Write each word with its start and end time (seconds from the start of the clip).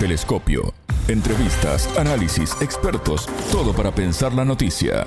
Telescopio. 0.00 0.72
Entrevistas, 1.08 1.86
análisis, 1.98 2.56
expertos, 2.62 3.26
todo 3.52 3.74
para 3.74 3.94
pensar 3.94 4.32
la 4.32 4.46
noticia. 4.46 5.06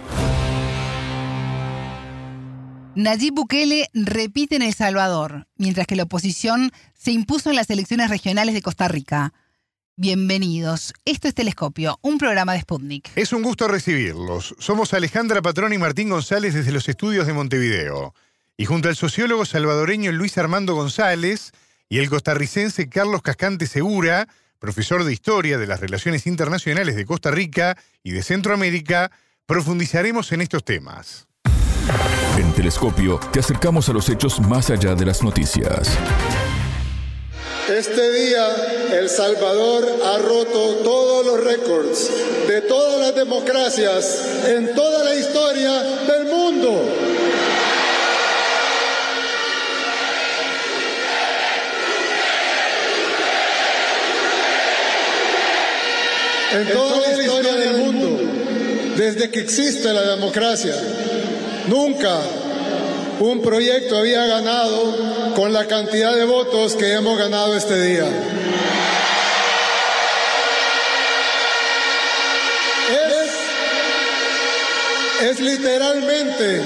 Nayib 2.93 3.33
Bukele 3.33 3.89
repite 3.95 4.55
en 4.55 4.61
El 4.61 4.75
Salvador, 4.75 5.47
mientras 5.57 5.87
que 5.87 5.95
la 5.95 6.03
oposición 6.03 6.71
se 6.93 7.09
impuso 7.11 7.49
en 7.49 7.55
las 7.55 7.71
elecciones 7.71 8.11
regionales 8.11 8.53
de 8.53 8.61
Costa 8.61 8.87
Rica. 8.87 9.33
Bienvenidos. 9.95 10.93
Esto 11.05 11.27
es 11.27 11.33
Telescopio, 11.33 11.97
un 12.03 12.19
programa 12.19 12.53
de 12.53 12.61
Sputnik. 12.61 13.09
Es 13.15 13.33
un 13.33 13.41
gusto 13.41 13.67
recibirlos. 13.67 14.53
Somos 14.59 14.93
Alejandra 14.93 15.41
Patrón 15.41 15.73
y 15.73 15.79
Martín 15.79 16.09
González 16.09 16.53
desde 16.53 16.71
los 16.71 16.87
estudios 16.87 17.25
de 17.25 17.33
Montevideo. 17.33 18.13
Y 18.57 18.65
junto 18.65 18.89
al 18.89 18.95
sociólogo 18.95 19.45
salvadoreño 19.45 20.11
Luis 20.11 20.37
Armando 20.37 20.75
González 20.75 21.51
y 21.89 21.97
el 21.97 22.11
costarricense 22.11 22.89
Carlos 22.89 23.23
Cascante 23.23 23.65
Segura, 23.65 24.27
profesor 24.63 25.03
de 25.03 25.11
Historia 25.11 25.57
de 25.57 25.67
las 25.67 25.81
Relaciones 25.81 26.25
Internacionales 26.25 26.95
de 26.95 27.05
Costa 27.05 27.31
Rica 27.31 27.77
y 28.01 28.11
de 28.11 28.23
Centroamérica, 28.23 29.11
profundizaremos 29.45 30.31
en 30.31 30.39
estos 30.39 30.63
temas. 30.63 31.27
En 32.37 32.49
Telescopio 32.53 33.19
te 33.33 33.41
acercamos 33.41 33.89
a 33.89 33.91
los 33.91 34.07
hechos 34.07 34.39
más 34.39 34.69
allá 34.69 34.95
de 34.95 35.05
las 35.05 35.21
noticias. 35.21 35.89
Este 37.67 38.11
día 38.13 38.47
El 38.93 39.09
Salvador 39.09 39.85
ha 40.05 40.17
roto 40.19 40.75
todos 40.81 41.25
los 41.25 41.43
récords 41.43 42.09
de 42.47 42.61
todas 42.61 43.01
las 43.01 43.15
democracias 43.15 44.45
en 44.47 44.73
toda 44.73 45.03
la 45.03 45.13
historia 45.13 45.73
del 46.07 46.27
mundo. 46.27 47.12
En 56.53 56.67
toda 56.67 56.99
la 56.99 57.19
historia 57.19 57.53
del 57.53 57.77
mundo, 57.77 58.21
desde 58.95 59.31
que 59.31 59.39
existe 59.39 59.91
la 59.91 60.03
democracia, 60.03 60.75
nunca 61.65 62.19
un 63.19 63.41
proyecto 63.41 63.97
había 63.97 64.27
ganado 64.27 65.33
con 65.35 65.51
la 65.51 65.65
cantidad 65.65 66.13
de 66.15 66.25
votos 66.25 66.75
que 66.75 66.93
hemos 66.93 67.17
ganado 67.17 67.55
este 67.55 67.81
día. 67.81 68.05
Es, 75.21 75.31
es 75.31 75.39
literalmente 75.39 76.61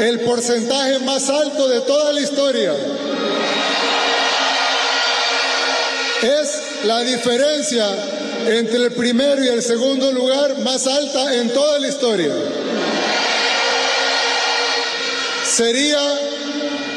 el 0.00 0.20
porcentaje 0.20 1.00
más 1.00 1.28
alto 1.28 1.68
de 1.68 1.80
toda 1.80 2.12
la 2.12 2.20
historia. 2.20 2.72
Es 6.22 6.62
la 6.84 7.00
diferencia 7.00 7.84
entre 8.48 8.76
el 8.86 8.92
primero 8.92 9.44
y 9.44 9.48
el 9.48 9.62
segundo 9.62 10.10
lugar 10.10 10.58
más 10.60 10.86
alta 10.86 11.34
en 11.34 11.50
toda 11.50 11.78
la 11.78 11.88
historia. 11.88 12.32
Sería 15.44 16.00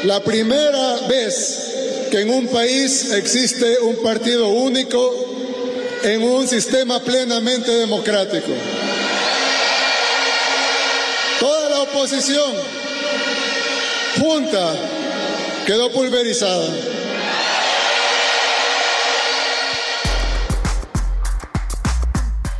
la 0.04 0.20
primera 0.20 0.96
vez 1.08 2.08
que 2.10 2.20
en 2.20 2.30
un 2.30 2.48
país 2.48 3.12
existe 3.12 3.80
un 3.80 3.96
partido 4.02 4.48
único 4.48 5.14
en 6.02 6.22
un 6.22 6.48
sistema 6.48 7.00
plenamente 7.00 7.70
democrático. 7.70 8.52
Toda 11.38 11.68
la 11.68 11.80
oposición 11.82 12.52
junta 14.18 14.74
quedó 15.66 15.90
pulverizada. 15.90 16.68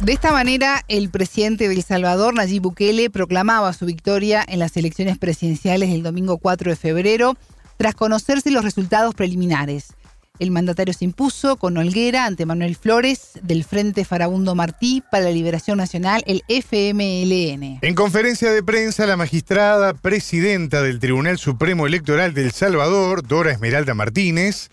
De 0.03 0.13
esta 0.13 0.33
manera, 0.33 0.85
el 0.89 1.11
presidente 1.11 1.69
de 1.69 1.77
El 1.77 1.85
Salvador, 1.85 2.35
Nayib 2.35 2.63
Bukele, 2.63 3.09
proclamaba 3.09 3.73
su 3.73 3.87
victoria 3.87 4.45
en 4.49 4.59
las 4.59 4.77
elecciones 4.77 5.17
presidenciales 5.17 5.91
del 5.91 6.03
domingo 6.03 6.39
4 6.39 6.73
de 6.73 6.77
febrero, 6.77 7.37
tras 7.77 7.95
conocerse 7.95 8.51
los 8.51 8.65
resultados 8.65 9.15
preliminares. 9.15 9.93
El 10.41 10.51
mandatario 10.51 10.93
se 10.93 11.05
impuso 11.05 11.55
con 11.55 11.77
holguera 11.77 12.27
ante 12.27 12.47
Manuel 12.47 12.75
Flores 12.75 13.39
del 13.43 13.63
Frente 13.63 14.05
Farabundo 14.05 14.57
Martí 14.57 15.05
para 15.09 15.27
la 15.27 15.31
Liberación 15.31 15.79
Nacional, 15.79 16.25
el 16.27 16.43
FMLN. 16.49 17.79
En 17.81 17.95
conferencia 17.95 18.51
de 18.51 18.65
prensa, 18.65 19.07
la 19.07 19.17
magistrada 19.17 19.95
presidenta 19.95 20.83
del 20.83 20.99
Tribunal 20.99 21.39
Supremo 21.39 21.87
Electoral 21.87 22.35
de 22.35 22.43
El 22.43 22.51
Salvador, 22.51 23.25
Dora 23.25 23.53
Esmeralda 23.53 23.95
Martínez, 23.95 24.69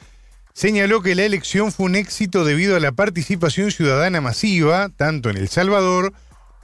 señaló 0.60 1.02
que 1.02 1.16
la 1.16 1.24
elección 1.24 1.72
fue 1.72 1.86
un 1.86 1.96
éxito 1.96 2.44
debido 2.44 2.76
a 2.76 2.82
la 2.82 2.92
participación 2.92 3.72
ciudadana 3.72 4.20
masiva, 4.20 4.90
tanto 4.90 5.30
en 5.30 5.38
El 5.38 5.48
Salvador 5.48 6.12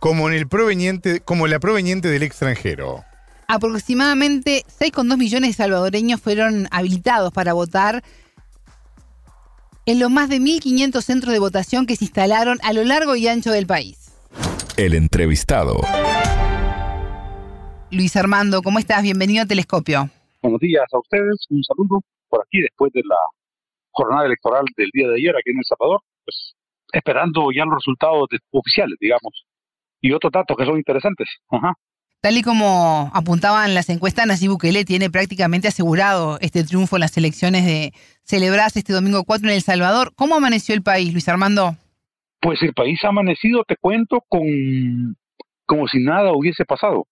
como, 0.02 0.28
en 0.28 0.36
el 0.36 0.50
proveniente, 0.50 1.22
como 1.22 1.48
la 1.48 1.60
proveniente 1.62 2.10
del 2.10 2.24
extranjero. 2.24 3.06
Aproximadamente 3.48 4.64
6,2 4.68 5.18
millones 5.18 5.52
de 5.52 5.54
salvadoreños 5.54 6.20
fueron 6.20 6.68
habilitados 6.72 7.32
para 7.32 7.54
votar 7.54 8.04
en 9.86 10.00
los 10.00 10.12
más 10.12 10.28
de 10.28 10.40
1.500 10.42 11.02
centros 11.02 11.32
de 11.32 11.40
votación 11.40 11.86
que 11.86 11.96
se 11.96 12.04
instalaron 12.04 12.58
a 12.64 12.74
lo 12.74 12.84
largo 12.84 13.16
y 13.16 13.30
ancho 13.30 13.52
del 13.52 13.66
país. 13.66 14.12
El 14.76 14.94
entrevistado. 14.94 15.80
Luis 17.92 18.14
Armando, 18.18 18.62
¿cómo 18.62 18.78
estás? 18.78 19.04
Bienvenido 19.04 19.44
a 19.44 19.46
Telescopio. 19.46 20.10
Buenos 20.42 20.60
días 20.60 20.84
a 20.92 21.00
ustedes, 21.00 21.46
un 21.50 21.64
saludo 21.64 22.02
por 22.28 22.42
aquí 22.42 22.60
después 22.60 22.92
de 22.92 23.00
la 23.06 23.16
jornada 23.96 24.26
electoral 24.26 24.66
del 24.78 24.90
día 24.94 25.08
de 25.08 25.16
ayer 25.16 25.36
aquí 25.36 25.52
en 25.52 25.58
El 25.58 25.66
Salvador, 25.66 26.02
pues 26.24 26.54
esperando 26.92 27.48
ya 27.56 27.66
los 27.66 27.76
resultados 27.76 28.28
oficiales, 28.52 28.98
digamos, 29.00 29.46
y 30.02 30.12
otros 30.12 30.32
datos 30.32 30.56
que 30.56 30.66
son 30.66 30.78
interesantes. 30.78 31.28
Ajá. 31.50 31.74
Tal 32.22 32.38
y 32.38 32.42
como 32.42 33.12
apuntaban 33.14 33.76
las 33.76 33.90
encuestas, 33.90 34.26
Nayib 34.26 34.52
Bukele 34.52 34.84
tiene 34.84 35.12
prácticamente 35.12 35.68
asegurado 35.68 36.40
este 36.42 36.64
triunfo 36.64 36.96
en 36.96 37.02
las 37.02 37.16
elecciones 37.18 37.66
de 37.66 37.94
celebrarse 38.24 38.80
este 38.80 38.94
domingo 38.94 39.24
4 39.24 39.48
en 39.48 39.54
El 39.54 39.62
Salvador. 39.62 40.12
¿Cómo 40.16 40.36
amaneció 40.36 40.74
el 40.74 40.82
país, 40.82 41.14
Luis 41.14 41.30
Armando? 41.30 41.76
Pues 42.42 42.62
el 42.64 42.74
país 42.74 43.00
ha 43.04 43.10
amanecido, 43.10 43.64
te 43.64 43.76
cuento, 43.76 44.24
con 44.28 44.42
como 45.66 45.88
si 45.88 46.00
nada 46.00 46.32
hubiese 46.34 46.66
pasado. 46.66 47.08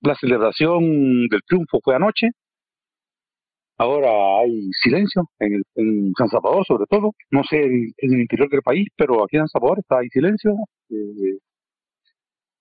La 0.00 0.14
celebración 0.14 1.26
del 1.28 1.40
triunfo 1.46 1.80
fue 1.82 1.96
anoche. 1.96 2.30
Ahora 3.76 4.40
hay 4.40 4.70
silencio 4.82 5.28
en, 5.40 5.54
el, 5.54 5.62
en 5.74 6.12
San 6.16 6.28
Salvador, 6.28 6.64
sobre 6.66 6.86
todo. 6.86 7.12
No 7.30 7.42
sé 7.44 7.62
en, 7.62 7.92
el 7.98 8.20
interior 8.20 8.48
del 8.48 8.62
país, 8.62 8.88
pero 8.96 9.24
aquí 9.24 9.36
en 9.36 9.42
San 9.48 9.60
Salvador 9.60 9.80
está 9.80 9.98
hay 9.98 10.08
silencio. 10.08 10.52
Eh, 10.90 11.38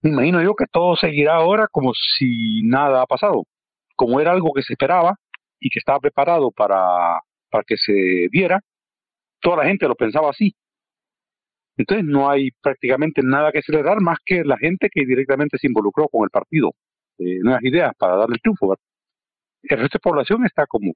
me 0.03 0.09
imagino 0.09 0.43
yo 0.43 0.53
que 0.55 0.65
todo 0.71 0.95
seguirá 0.97 1.35
ahora 1.35 1.67
como 1.71 1.93
si 1.93 2.61
nada 2.63 3.01
ha 3.01 3.05
pasado, 3.05 3.45
como 3.95 4.19
era 4.19 4.31
algo 4.31 4.51
que 4.53 4.61
se 4.61 4.73
esperaba 4.73 5.15
y 5.59 5.69
que 5.69 5.79
estaba 5.79 5.99
preparado 5.99 6.51
para, 6.51 7.19
que 7.65 7.77
se 7.77 8.27
diera, 8.31 8.59
toda 9.41 9.57
la 9.57 9.65
gente 9.65 9.87
lo 9.87 9.95
pensaba 9.95 10.29
así. 10.31 10.53
Entonces 11.77 12.05
no 12.05 12.29
hay 12.29 12.49
prácticamente 12.61 13.21
nada 13.23 13.51
que 13.51 13.61
celebrar 13.61 14.01
más 14.01 14.17
que 14.25 14.43
la 14.43 14.57
gente 14.57 14.89
que 14.91 15.05
directamente 15.05 15.57
se 15.57 15.67
involucró 15.67 16.07
con 16.09 16.23
el 16.25 16.29
partido, 16.29 16.73
eh, 17.19 17.39
nuevas 17.41 17.63
ideas 17.63 17.93
para 17.97 18.17
darle 18.17 18.35
el 18.35 18.41
triunfo. 18.41 18.75
El 19.63 19.79
resto 19.79 19.97
de 19.97 20.01
población 20.01 20.45
está 20.45 20.65
como 20.67 20.93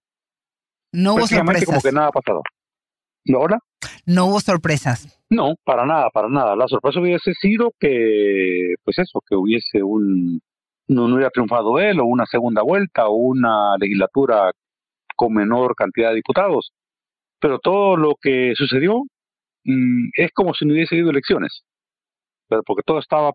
no 0.92 1.16
hubo 1.16 1.28
sorpresas. 1.28 1.66
como 1.66 1.82
que 1.82 1.92
nada 1.92 2.08
ha 2.08 2.12
pasado. 2.12 2.42
¿No, 3.26 3.40
hola? 3.40 3.60
No 4.06 4.26
hubo 4.28 4.40
sorpresas. 4.40 5.22
No, 5.30 5.56
para 5.64 5.86
nada, 5.86 6.10
para 6.10 6.30
nada. 6.30 6.56
La 6.56 6.68
sorpresa 6.68 7.00
hubiese 7.00 7.34
sido 7.34 7.74
que, 7.80 8.76
pues 8.84 8.98
eso, 9.00 9.22
que 9.28 9.36
hubiese 9.36 9.84
un, 9.84 10.40
no, 10.88 11.08
no 11.08 11.16
hubiera 11.16 11.30
triunfado 11.30 11.80
él, 11.80 12.00
o 12.00 12.06
una 12.06 12.26
segunda 12.26 12.62
vuelta, 12.64 13.08
o 13.08 13.16
una 13.16 13.78
legislatura 13.78 14.52
con 15.16 15.34
menor 15.34 15.76
cantidad 15.76 16.10
de 16.10 16.16
diputados. 16.16 16.72
Pero 17.40 17.60
todo 17.60 17.98
lo 17.98 18.16
que 18.22 18.54
sucedió 18.56 19.04
mmm, 19.66 20.10
es 20.16 20.32
como 20.34 20.54
si 20.54 20.66
no 20.66 20.74
hubiese 20.74 20.96
habido 20.96 21.12
elecciones, 21.12 21.64
pero 22.48 22.64
porque 22.64 22.84
todo 22.86 23.00
estaba 23.00 23.34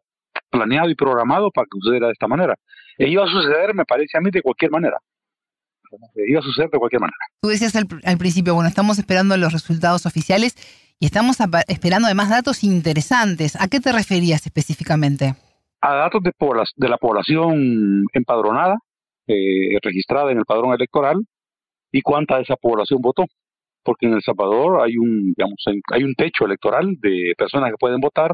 planeado 0.51 0.91
y 0.91 0.95
programado 0.95 1.51
para 1.51 1.67
que 1.67 1.79
sucediera 1.79 2.07
de 2.07 2.15
esta 2.15 2.29
manera. 2.29 2.57
E 2.99 3.09
iba 3.09 3.25
a 3.25 3.29
suceder, 3.29 3.75
me 3.75 3.85
parece 3.85 4.17
a 4.19 4.21
mí, 4.21 4.31
de 4.31 4.43
cualquier 4.43 4.71
manera 4.71 4.99
iba 6.15 6.41
a 6.41 6.43
suceder 6.43 6.71
de 6.71 6.79
cualquier 6.79 7.01
manera. 7.01 7.17
Tú 7.41 7.49
decías 7.49 7.75
al, 7.77 7.87
al, 8.05 8.19
principio, 8.19 8.55
bueno, 8.55 8.69
estamos 8.69 8.99
esperando 8.99 9.37
los 9.37 9.53
resultados 9.53 10.07
oficiales 10.07 10.57
y 11.03 11.07
estamos 11.07 11.39
esperando 11.67 12.07
además 12.07 12.31
datos 12.31 12.63
interesantes. 12.63 13.61
¿A 13.61 13.67
qué 13.67 13.81
te 13.81 13.91
referías 13.91 14.47
específicamente? 14.47 15.35
A 15.81 15.95
datos 15.95 16.23
de, 16.23 16.31
de 16.77 16.89
la 16.89 16.97
población 16.97 18.05
empadronada, 18.13 18.77
eh, 19.27 19.79
registrada 19.83 20.31
en 20.31 20.39
el 20.39 20.45
padrón 20.45 20.73
electoral, 20.73 21.17
y 21.91 22.03
cuánta 22.03 22.37
de 22.37 22.43
esa 22.43 22.55
población 22.55 23.01
votó. 23.03 23.25
Porque 23.83 24.07
en 24.07 24.13
El 24.13 24.23
Salvador 24.23 24.81
hay 24.81 24.97
un, 24.97 25.35
digamos, 25.37 25.65
hay 25.93 26.05
un 26.05 26.15
techo 26.15 26.47
electoral 26.47 26.95
de 27.01 27.35
personas 27.37 27.71
que 27.71 27.79
pueden 27.81 28.01
votar, 28.01 28.33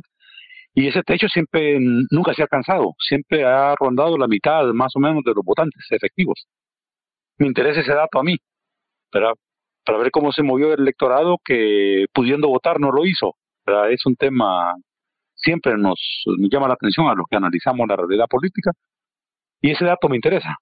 y 0.75 0.89
ese 0.89 1.03
techo 1.03 1.27
siempre 1.29 1.79
nunca 2.11 2.35
se 2.35 2.43
ha 2.43 2.45
alcanzado, 2.45 2.93
siempre 2.99 3.47
ha 3.47 3.75
rondado 3.77 4.19
la 4.19 4.29
mitad 4.29 4.65
más 4.75 4.95
o 4.95 5.01
menos 5.01 5.25
de 5.25 5.33
los 5.35 5.43
votantes 5.43 5.87
efectivos 5.91 6.47
me 7.38 7.46
interesa 7.46 7.81
ese 7.81 7.94
dato 7.94 8.19
a 8.19 8.23
mí, 8.25 8.37
para, 9.11 9.32
para 9.85 9.99
ver 9.99 10.11
cómo 10.11 10.32
se 10.32 10.43
movió 10.43 10.73
el 10.73 10.81
electorado 10.81 11.38
que 11.44 12.06
pudiendo 12.12 12.49
votar 12.49 12.81
no 12.81 12.90
lo 12.90 13.06
hizo. 13.06 13.35
Es 13.90 14.06
un 14.06 14.17
tema 14.17 14.75
siempre 15.35 15.76
nos, 15.76 16.00
nos 16.26 16.50
llama 16.50 16.69
la 16.69 16.75
atención 16.75 17.08
a 17.08 17.14
los 17.14 17.26
que 17.31 17.37
analizamos 17.37 17.87
la 17.88 17.96
realidad 17.96 18.26
política 18.29 18.73
y 19.61 19.70
ese 19.70 19.85
dato 19.85 20.08
me 20.08 20.17
interesa. 20.17 20.56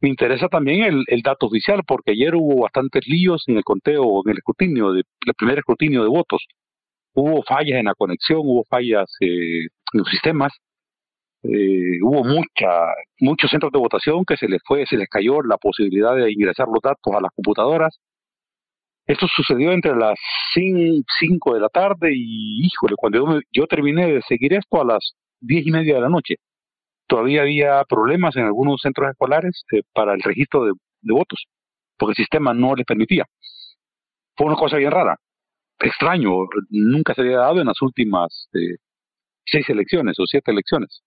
Me 0.00 0.08
interesa 0.08 0.48
también 0.48 0.82
el, 0.84 1.04
el, 1.08 1.22
dato 1.22 1.46
oficial, 1.46 1.82
porque 1.86 2.12
ayer 2.12 2.34
hubo 2.36 2.62
bastantes 2.62 3.06
líos 3.08 3.42
en 3.48 3.56
el 3.56 3.64
conteo, 3.64 4.22
en 4.24 4.30
el 4.30 4.38
escrutinio, 4.38 4.92
de, 4.92 5.02
el 5.26 5.34
primer 5.34 5.58
escrutinio 5.58 6.02
de 6.02 6.08
votos. 6.08 6.44
Hubo 7.14 7.42
fallas 7.42 7.80
en 7.80 7.86
la 7.86 7.94
conexión, 7.94 8.40
hubo 8.44 8.64
fallas 8.64 9.12
eh, 9.20 9.64
en 9.64 9.70
los 9.94 10.08
sistemas, 10.08 10.52
eh, 11.42 12.02
hubo 12.02 12.24
mucha, 12.24 12.92
muchos 13.20 13.50
centros 13.50 13.70
de 13.72 13.78
votación 13.78 14.24
que 14.24 14.36
se 14.36 14.48
les 14.48 14.60
fue, 14.64 14.86
se 14.86 14.96
les 14.96 15.08
cayó 15.08 15.40
la 15.42 15.56
posibilidad 15.56 16.16
de 16.16 16.32
ingresar 16.32 16.66
los 16.66 16.82
datos 16.82 17.14
a 17.14 17.20
las 17.20 17.30
computadoras. 17.34 17.98
Esto 19.06 19.26
sucedió 19.34 19.72
entre 19.72 19.96
las 19.96 20.18
5 20.54 21.54
de 21.54 21.60
la 21.60 21.68
tarde 21.68 22.10
y, 22.14 22.66
híjole, 22.66 22.94
cuando 22.96 23.18
yo, 23.18 23.40
yo 23.52 23.66
terminé 23.66 24.12
de 24.12 24.22
seguir 24.22 24.52
esto 24.54 24.80
a 24.80 24.84
las 24.84 25.12
diez 25.40 25.66
y 25.66 25.70
media 25.70 25.94
de 25.94 26.00
la 26.02 26.08
noche, 26.08 26.36
todavía 27.06 27.42
había 27.42 27.84
problemas 27.84 28.36
en 28.36 28.44
algunos 28.44 28.80
centros 28.82 29.10
escolares 29.10 29.64
eh, 29.72 29.82
para 29.94 30.14
el 30.14 30.20
registro 30.20 30.64
de, 30.64 30.72
de, 31.02 31.14
votos, 31.14 31.46
porque 31.96 32.12
el 32.12 32.16
sistema 32.16 32.52
no 32.52 32.74
les 32.74 32.84
permitía. 32.84 33.24
Fue 34.36 34.46
una 34.46 34.56
cosa 34.56 34.76
bien 34.76 34.90
rara, 34.90 35.16
extraño, 35.80 36.30
nunca 36.70 37.14
se 37.14 37.22
había 37.22 37.38
dado 37.38 37.60
en 37.60 37.66
las 37.68 37.80
últimas 37.80 38.48
eh, 38.54 38.76
seis 39.46 39.68
elecciones 39.70 40.18
o 40.18 40.26
siete 40.26 40.50
elecciones 40.50 41.02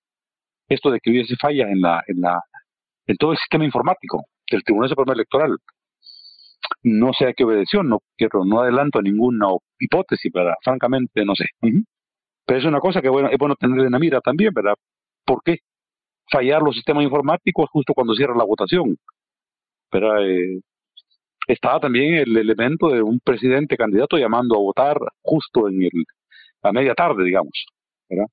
esto 0.74 0.90
de 0.90 1.00
que 1.00 1.12
hubiese 1.12 1.36
fallas 1.36 1.70
en 1.70 1.82
la, 1.82 2.04
en 2.08 2.22
la, 2.22 2.42
en 3.08 3.18
todo 3.18 3.34
el 3.34 3.38
sistema 3.38 3.66
informático 3.66 4.24
del 4.50 4.64
Tribunal 4.64 4.90
Supremo 4.90 5.14
Electoral. 5.14 5.58
No 6.84 7.12
sé 7.14 7.28
a 7.28 7.34
qué 7.34 7.44
obedeció, 7.44 7.84
no 7.84 8.00
quiero, 8.18 8.46
no 8.46 8.62
adelanto 8.62 9.02
ninguna 9.02 9.48
hipótesis, 9.80 10.32
pero 10.34 10.54
francamente 10.64 11.26
no 11.26 11.36
sé. 11.36 11.46
Pero 12.46 12.60
es 12.60 12.66
una 12.66 12.80
cosa 12.80 13.02
que 13.02 13.10
bueno, 13.10 13.30
es 13.30 13.38
bueno 13.38 13.56
tener 13.56 13.86
en 13.86 13.92
la 13.92 14.00
mira 14.00 14.22
también, 14.22 14.54
¿verdad? 14.54 14.76
¿Por 15.26 15.44
qué 15.44 15.58
fallar 16.32 16.62
los 16.62 16.76
sistemas 16.76 17.04
informáticos 17.04 17.70
justo 17.70 17.94
cuando 17.94 18.16
cierra 18.16 18.36
la 18.36 18.46
votación? 18.46 18.98
Pero 19.90 20.18
eh, 20.22 20.62
estaba 21.48 21.80
también 21.80 22.14
el 22.16 22.38
elemento 22.38 22.88
de 22.90 23.02
un 23.02 23.20
presidente 23.20 23.76
candidato 23.76 24.18
llamando 24.18 24.56
a 24.56 24.60
votar 24.60 24.98
justo 25.22 25.68
en 25.68 25.84
el, 25.84 26.06
a 26.64 26.72
media 26.72 26.94
tarde, 26.96 27.26
digamos, 27.26 27.66
¿verdad? 28.10 28.28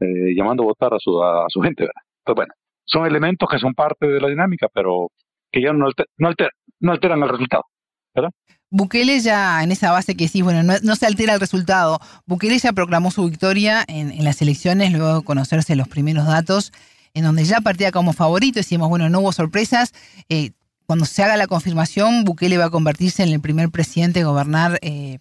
Eh, 0.00 0.34
llamando 0.36 0.62
a 0.62 0.66
votar 0.66 0.94
a 0.94 0.98
su, 0.98 1.22
a, 1.22 1.46
su 1.48 1.60
gente. 1.60 1.84
¿verdad? 1.84 2.02
Entonces, 2.20 2.36
bueno, 2.36 2.54
son 2.84 3.06
elementos 3.06 3.48
que 3.50 3.58
son 3.58 3.74
parte 3.74 4.06
de 4.06 4.20
la 4.20 4.28
dinámica, 4.28 4.68
pero 4.72 5.10
que 5.50 5.62
ya 5.62 5.72
no, 5.72 5.86
alter, 5.86 6.06
no, 6.16 6.28
alter, 6.28 6.50
no 6.80 6.92
alteran 6.92 7.22
el 7.22 7.28
resultado. 7.28 7.64
¿verdad? 8.14 8.30
Bukele 8.70 9.20
ya, 9.20 9.62
en 9.62 9.72
esa 9.72 9.92
base 9.92 10.14
que 10.14 10.28
sí, 10.28 10.42
bueno, 10.42 10.62
no, 10.62 10.74
no, 10.82 10.96
se 10.96 11.06
altera 11.06 11.34
el 11.34 11.40
resultado. 11.40 12.00
Bukele 12.26 12.58
ya 12.58 12.72
proclamó 12.72 13.10
su 13.10 13.24
victoria 13.24 13.84
en, 13.88 14.10
en, 14.10 14.24
las 14.24 14.42
elecciones, 14.42 14.92
luego 14.92 15.20
de 15.20 15.24
conocerse 15.24 15.74
los 15.74 15.88
primeros 15.88 16.26
datos, 16.26 16.72
en 17.14 17.24
donde 17.24 17.44
ya 17.44 17.60
partía 17.60 17.92
como 17.92 18.12
favorito. 18.12 18.60
Decíamos, 18.60 18.88
bueno, 18.88 19.08
no 19.08 19.20
hubo 19.20 19.32
sorpresas. 19.32 19.94
Eh, 20.28 20.50
cuando 20.86 21.04
se 21.04 21.22
haga 21.22 21.36
la 21.36 21.46
confirmación, 21.46 22.24
Bukele 22.24 22.58
va 22.58 22.66
a 22.66 22.70
convertirse 22.70 23.22
en 23.22 23.30
el 23.30 23.40
primer 23.40 23.70
presidente 23.70 24.20
a 24.20 24.26
gobernar 24.26 24.78
eh, 24.82 25.18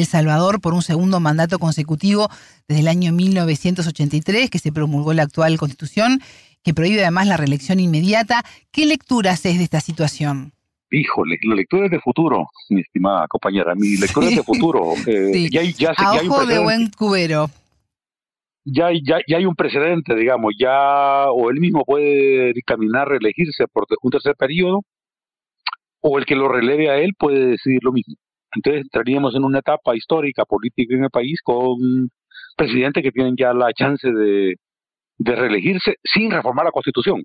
el 0.00 0.06
Salvador 0.06 0.60
por 0.60 0.74
un 0.74 0.82
segundo 0.82 1.20
mandato 1.20 1.58
consecutivo 1.58 2.28
desde 2.68 2.80
el 2.80 2.88
año 2.88 3.12
1983, 3.12 4.50
que 4.50 4.58
se 4.58 4.72
promulgó 4.72 5.12
la 5.12 5.22
actual 5.24 5.58
constitución, 5.58 6.20
que 6.62 6.74
prohíbe 6.74 7.02
además 7.02 7.26
la 7.26 7.36
reelección 7.36 7.80
inmediata. 7.80 8.42
¿Qué 8.70 8.86
lectura 8.86 9.32
haces 9.32 9.58
de 9.58 9.64
esta 9.64 9.80
situación? 9.80 10.52
Híjole, 10.90 11.38
la 11.42 11.54
lectura 11.54 11.86
es 11.86 11.90
de 11.90 12.00
futuro, 12.00 12.48
mi 12.68 12.82
estimada 12.82 13.26
compañera. 13.26 13.74
Mi 13.74 13.96
lectura 13.96 14.28
es 14.28 14.36
de 14.36 14.42
futuro. 14.42 14.92
Eh, 15.06 15.30
sí. 15.32 15.50
ya, 15.50 15.62
ya, 15.62 15.90
A 15.96 16.16
ya 16.16 16.22
ojo 16.22 16.46
de 16.46 16.58
buen 16.58 16.90
cubero. 16.90 17.50
Ya, 18.64 18.90
ya, 18.92 19.18
ya 19.26 19.38
hay 19.38 19.46
un 19.46 19.56
precedente, 19.56 20.14
digamos, 20.14 20.54
ya 20.56 21.30
o 21.30 21.50
él 21.50 21.58
mismo 21.58 21.84
puede 21.84 22.52
dictaminar 22.52 23.08
reelegirse 23.08 23.64
por 23.72 23.86
un 24.00 24.10
tercer 24.10 24.36
periodo, 24.36 24.82
o 26.00 26.18
el 26.18 26.26
que 26.26 26.36
lo 26.36 26.48
releve 26.48 26.90
a 26.90 26.98
él 26.98 27.14
puede 27.18 27.46
decidir 27.46 27.80
lo 27.82 27.92
mismo. 27.92 28.14
Entonces 28.54 28.82
entraríamos 28.82 29.34
en 29.34 29.44
una 29.44 29.60
etapa 29.60 29.96
histórica, 29.96 30.44
política 30.44 30.94
en 30.94 31.04
el 31.04 31.10
país 31.10 31.40
con 31.42 32.10
presidentes 32.56 33.02
que 33.02 33.12
tienen 33.12 33.34
ya 33.36 33.52
la 33.54 33.72
chance 33.72 34.10
de, 34.10 34.56
de 35.18 35.36
reelegirse 35.36 35.96
sin 36.04 36.30
reformar 36.30 36.66
la 36.66 36.72
Constitución. 36.72 37.22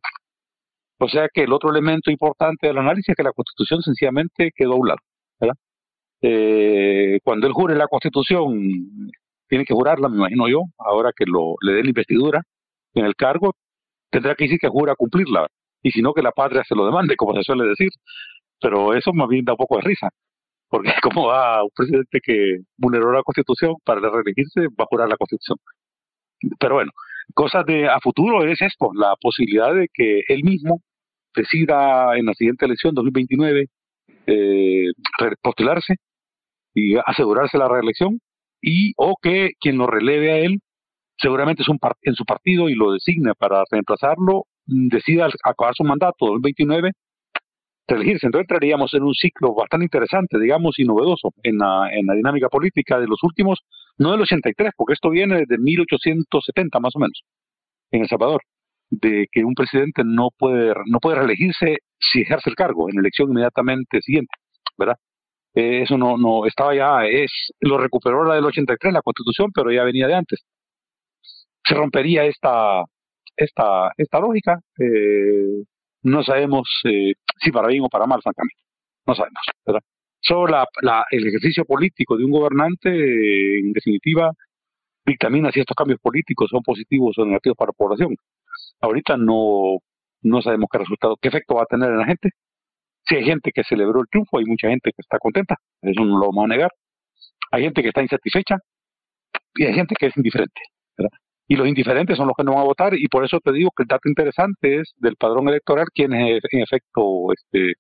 O 1.00 1.08
sea 1.08 1.28
que 1.32 1.44
el 1.44 1.54
otro 1.54 1.70
elemento 1.70 2.10
importante 2.10 2.68
del 2.68 2.78
análisis 2.78 3.10
es 3.10 3.16
que 3.16 3.24
la 3.24 3.34
Constitución 3.34 3.82
sencillamente 3.82 4.52
quedó 4.56 4.74
a 4.74 4.78
un 4.78 4.88
lado. 4.88 5.00
Eh, 6.22 7.20
cuando 7.24 7.46
él 7.46 7.54
jure 7.54 7.76
la 7.76 7.88
Constitución, 7.88 8.58
tiene 9.48 9.66
que 9.66 9.74
jurarla, 9.74 10.10
me 10.10 10.18
imagino 10.18 10.48
yo, 10.48 10.62
ahora 10.80 11.12
que 11.16 11.26
lo, 11.28 11.56
le 11.62 11.74
dé 11.74 11.84
la 11.84 11.90
investidura 11.90 12.42
en 12.96 13.06
el 13.06 13.16
cargo, 13.16 13.54
tendrá 14.10 14.34
que 14.34 14.46
decir 14.46 14.60
que 14.60 14.68
jura 14.68 14.96
cumplirla, 14.96 15.48
y 15.84 15.92
si 15.92 16.02
no, 16.02 16.14
que 16.14 16.24
la 16.24 16.32
patria 16.32 16.64
se 16.68 16.76
lo 16.76 16.86
demande, 16.86 17.16
como 17.16 17.36
se 17.36 17.44
suele 17.44 17.66
decir. 17.66 17.90
Pero 18.60 18.96
eso 18.96 19.14
más 19.14 19.28
da 19.44 19.54
un 19.54 19.58
poco 19.58 19.78
de 19.78 19.84
risa 19.84 20.10
porque 20.70 20.92
como 21.04 21.28
va 21.28 21.64
un 21.64 21.70
presidente 21.76 22.20
que 22.24 22.60
vulneró 22.78 23.12
la 23.12 23.24
Constitución 23.24 23.76
para 23.84 24.02
reelegirse, 24.02 24.68
va 24.80 24.84
a 24.84 24.88
jurar 24.90 25.10
la 25.10 25.18
Constitución. 25.18 25.58
Pero 26.60 26.76
bueno, 26.76 26.92
cosas 27.34 27.66
de 27.66 27.88
a 27.88 28.00
futuro 28.00 28.44
es 28.46 28.62
esto, 28.62 28.92
la 28.94 29.16
posibilidad 29.20 29.74
de 29.74 29.88
que 29.94 30.22
él 30.28 30.44
mismo 30.44 30.82
decida 31.36 32.18
en 32.18 32.26
la 32.26 32.34
siguiente 32.34 32.66
elección 32.66 32.96
2029 32.96 33.68
eh, 34.28 34.92
postularse 35.42 35.96
y 36.74 36.96
asegurarse 37.06 37.58
la 37.58 37.68
reelección 37.68 38.20
y 38.62 38.94
o 38.98 39.16
que 39.22 39.52
quien 39.60 39.78
lo 39.78 39.88
releve 39.88 40.32
a 40.32 40.38
él 40.38 40.60
seguramente 41.18 41.64
es 41.64 41.70
un 41.70 41.80
en 42.02 42.16
su 42.16 42.26
partido 42.26 42.70
y 42.70 42.76
lo 42.76 42.92
designe 42.92 43.34
para 43.36 43.64
reemplazarlo 43.72 44.46
decida 44.66 45.30
acabar 45.44 45.74
su 45.76 45.84
mandato 45.84 46.28
2029 46.28 46.92
reelegirse. 47.88 48.28
Entonces 48.28 48.46
entraríamos 48.50 48.94
en 48.94 49.04
un 49.04 49.14
ciclo 49.14 49.54
bastante 49.54 49.86
interesante, 49.86 50.40
digamos, 50.40 50.78
y 50.80 50.84
novedoso 50.84 51.34
en 51.44 51.58
la, 51.58 51.90
en 51.92 52.06
la 52.06 52.14
dinámica 52.14 52.50
política 52.50 53.00
de 53.00 53.08
los 53.08 53.24
últimos, 53.24 53.60
no 53.98 54.12
del 54.12 54.22
83, 54.22 54.74
porque 54.76 54.94
esto 54.94 55.10
viene 55.10 55.40
desde 55.40 55.58
1870 55.58 56.80
más 56.80 56.96
o 56.96 57.00
menos, 57.00 57.24
en 57.92 58.02
El 58.02 58.08
Salvador, 58.08 58.42
de 58.90 59.28
que 59.32 59.44
un 59.44 59.54
presidente 59.54 60.04
no 60.06 60.30
puede, 60.38 60.74
no 60.86 61.00
puede 61.00 61.18
reelegirse 61.18 61.78
si 62.00 62.22
ejerce 62.22 62.50
el 62.50 62.56
cargo 62.56 62.90
en 62.90 63.00
elección 63.00 63.30
inmediatamente 63.30 64.02
siguiente, 64.02 64.34
¿verdad? 64.78 64.98
Eh, 65.56 65.82
eso 65.82 65.98
no, 65.98 66.18
no 66.18 66.46
estaba 66.46 66.76
ya, 66.76 67.06
es, 67.08 67.32
lo 67.62 67.78
recuperó 67.78 68.24
la 68.24 68.36
del 68.36 68.46
83, 68.46 68.94
la 68.94 69.02
constitución, 69.02 69.52
pero 69.54 69.72
ya 69.72 69.84
venía 69.84 70.08
de 70.08 70.14
antes. 70.14 70.46
Se 71.64 71.74
rompería 71.74 72.26
esta, 72.26 72.84
esta, 73.36 73.92
esta 73.98 74.20
lógica, 74.20 74.60
eh, 74.80 75.64
no 76.04 76.24
sabemos 76.24 76.68
eh, 76.86 77.14
si 77.42 77.52
para 77.52 77.68
bien 77.68 77.84
o 77.84 77.90
para 77.90 78.06
mal, 78.06 78.22
francamente. 78.22 78.62
No 79.06 79.16
sabemos, 79.16 79.42
¿verdad? 79.66 79.82
Solo 80.20 80.48
la, 80.48 80.66
la, 80.82 81.06
el 81.12 81.28
ejercicio 81.28 81.66
político 81.66 82.18
de 82.18 82.26
un 82.26 82.32
gobernante, 82.32 82.90
eh, 82.90 83.60
en 83.60 83.72
definitiva, 83.74 84.32
dictamina 85.06 85.52
si 85.52 85.62
estos 85.62 85.76
cambios 85.76 86.00
políticos 86.02 86.50
son 86.52 86.62
positivos 86.64 87.18
o 87.18 87.26
negativos 87.26 87.58
para 87.58 87.70
la 87.70 87.74
población. 87.74 88.16
Ahorita 88.82 89.18
no, 89.18 89.80
no 90.22 90.42
sabemos 90.42 90.70
qué 90.72 90.80
resultado, 90.80 91.16
qué 91.22 91.30
efecto 91.30 91.56
va 91.56 91.64
a 91.64 91.66
tener 91.66 91.90
en 91.90 91.98
la 92.00 92.06
gente. 92.06 92.32
Si 93.08 93.16
hay 93.16 93.24
gente 93.26 93.52
que 93.54 93.64
celebró 93.64 94.02
el 94.02 94.08
triunfo, 94.10 94.40
hay 94.40 94.46
mucha 94.46 94.70
gente 94.70 94.92
que 94.92 95.02
está 95.02 95.18
contenta, 95.20 95.56
eso 95.82 96.04
no 96.04 96.20
lo 96.20 96.28
vamos 96.28 96.46
a 96.46 96.48
negar. 96.48 96.72
Hay 97.52 97.64
gente 97.64 97.82
que 97.82 97.90
está 97.90 98.02
insatisfecha 98.02 98.58
y 99.56 99.66
hay 99.66 99.74
gente 99.74 99.96
que 99.98 100.08
es 100.08 100.18
indiferente. 100.18 100.62
Y 101.48 101.56
los 101.56 101.68
indiferentes 101.68 102.18
son 102.18 102.28
los 102.28 102.36
que 102.36 102.44
no 102.44 102.54
van 102.54 102.62
a 102.62 102.66
votar 102.66 102.94
y 102.94 103.08
por 103.08 103.24
eso 103.24 103.40
te 103.40 103.54
digo 103.54 103.72
que 103.76 103.84
el 103.84 103.88
dato 103.88 104.10
interesante 104.10 104.82
es 104.82 104.94
del 104.98 105.16
padrón 105.16 105.48
electoral 105.48 105.88
quienes 105.94 106.42
en 106.52 106.62
efecto 106.62 107.32
este, 107.34 107.74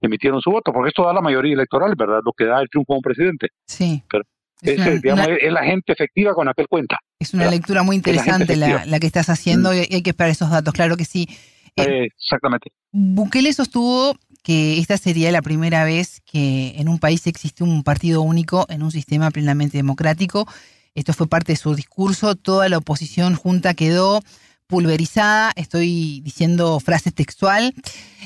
emitieron 0.00 0.40
su 0.40 0.50
voto, 0.50 0.72
porque 0.72 0.88
esto 0.88 1.04
da 1.04 1.12
la 1.12 1.20
mayoría 1.20 1.54
electoral, 1.54 1.94
¿verdad? 1.96 2.20
Lo 2.24 2.32
que 2.32 2.44
da 2.44 2.60
el 2.60 2.68
triunfo 2.68 2.94
a 2.94 2.96
un 2.96 3.02
presidente. 3.02 3.48
Sí. 3.66 4.02
Pero 4.10 4.24
es, 4.62 4.78
una, 4.78 4.90
digamos, 4.90 5.26
una, 5.26 5.36
es, 5.36 5.52
la 5.52 5.64
gente 5.64 5.92
efectiva 5.92 6.34
con 6.34 6.46
la 6.46 6.54
que 6.54 6.62
él 6.62 6.68
cuenta. 6.68 6.98
Es 7.18 7.34
una 7.34 7.44
¿verdad? 7.44 7.56
lectura 7.56 7.82
muy 7.82 7.96
interesante 7.96 8.56
la, 8.56 8.68
la, 8.68 8.86
la, 8.86 9.00
que 9.00 9.06
estás 9.06 9.28
haciendo 9.28 9.70
mm. 9.70 9.74
y 9.74 9.94
hay 9.94 10.02
que 10.02 10.10
esperar 10.10 10.30
esos 10.30 10.50
datos, 10.50 10.72
claro 10.74 10.96
que 10.96 11.04
sí. 11.04 11.28
Eh, 11.76 12.06
exactamente. 12.06 12.70
Bukele 12.92 13.52
sostuvo 13.52 14.16
que 14.42 14.78
esta 14.78 14.96
sería 14.96 15.32
la 15.32 15.42
primera 15.42 15.84
vez 15.84 16.20
que 16.20 16.74
en 16.76 16.88
un 16.88 16.98
país 16.98 17.26
existe 17.26 17.64
un 17.64 17.82
partido 17.82 18.22
único 18.22 18.66
en 18.68 18.82
un 18.82 18.90
sistema 18.90 19.30
plenamente 19.30 19.78
democrático 19.78 20.46
esto 20.94 21.12
fue 21.12 21.26
parte 21.26 21.52
de 21.52 21.56
su 21.56 21.74
discurso. 21.74 22.34
Toda 22.36 22.68
la 22.68 22.78
oposición 22.78 23.34
junta 23.34 23.74
quedó 23.74 24.20
pulverizada. 24.66 25.52
Estoy 25.56 26.20
diciendo 26.20 26.78
frase 26.80 27.10
textual. 27.10 27.74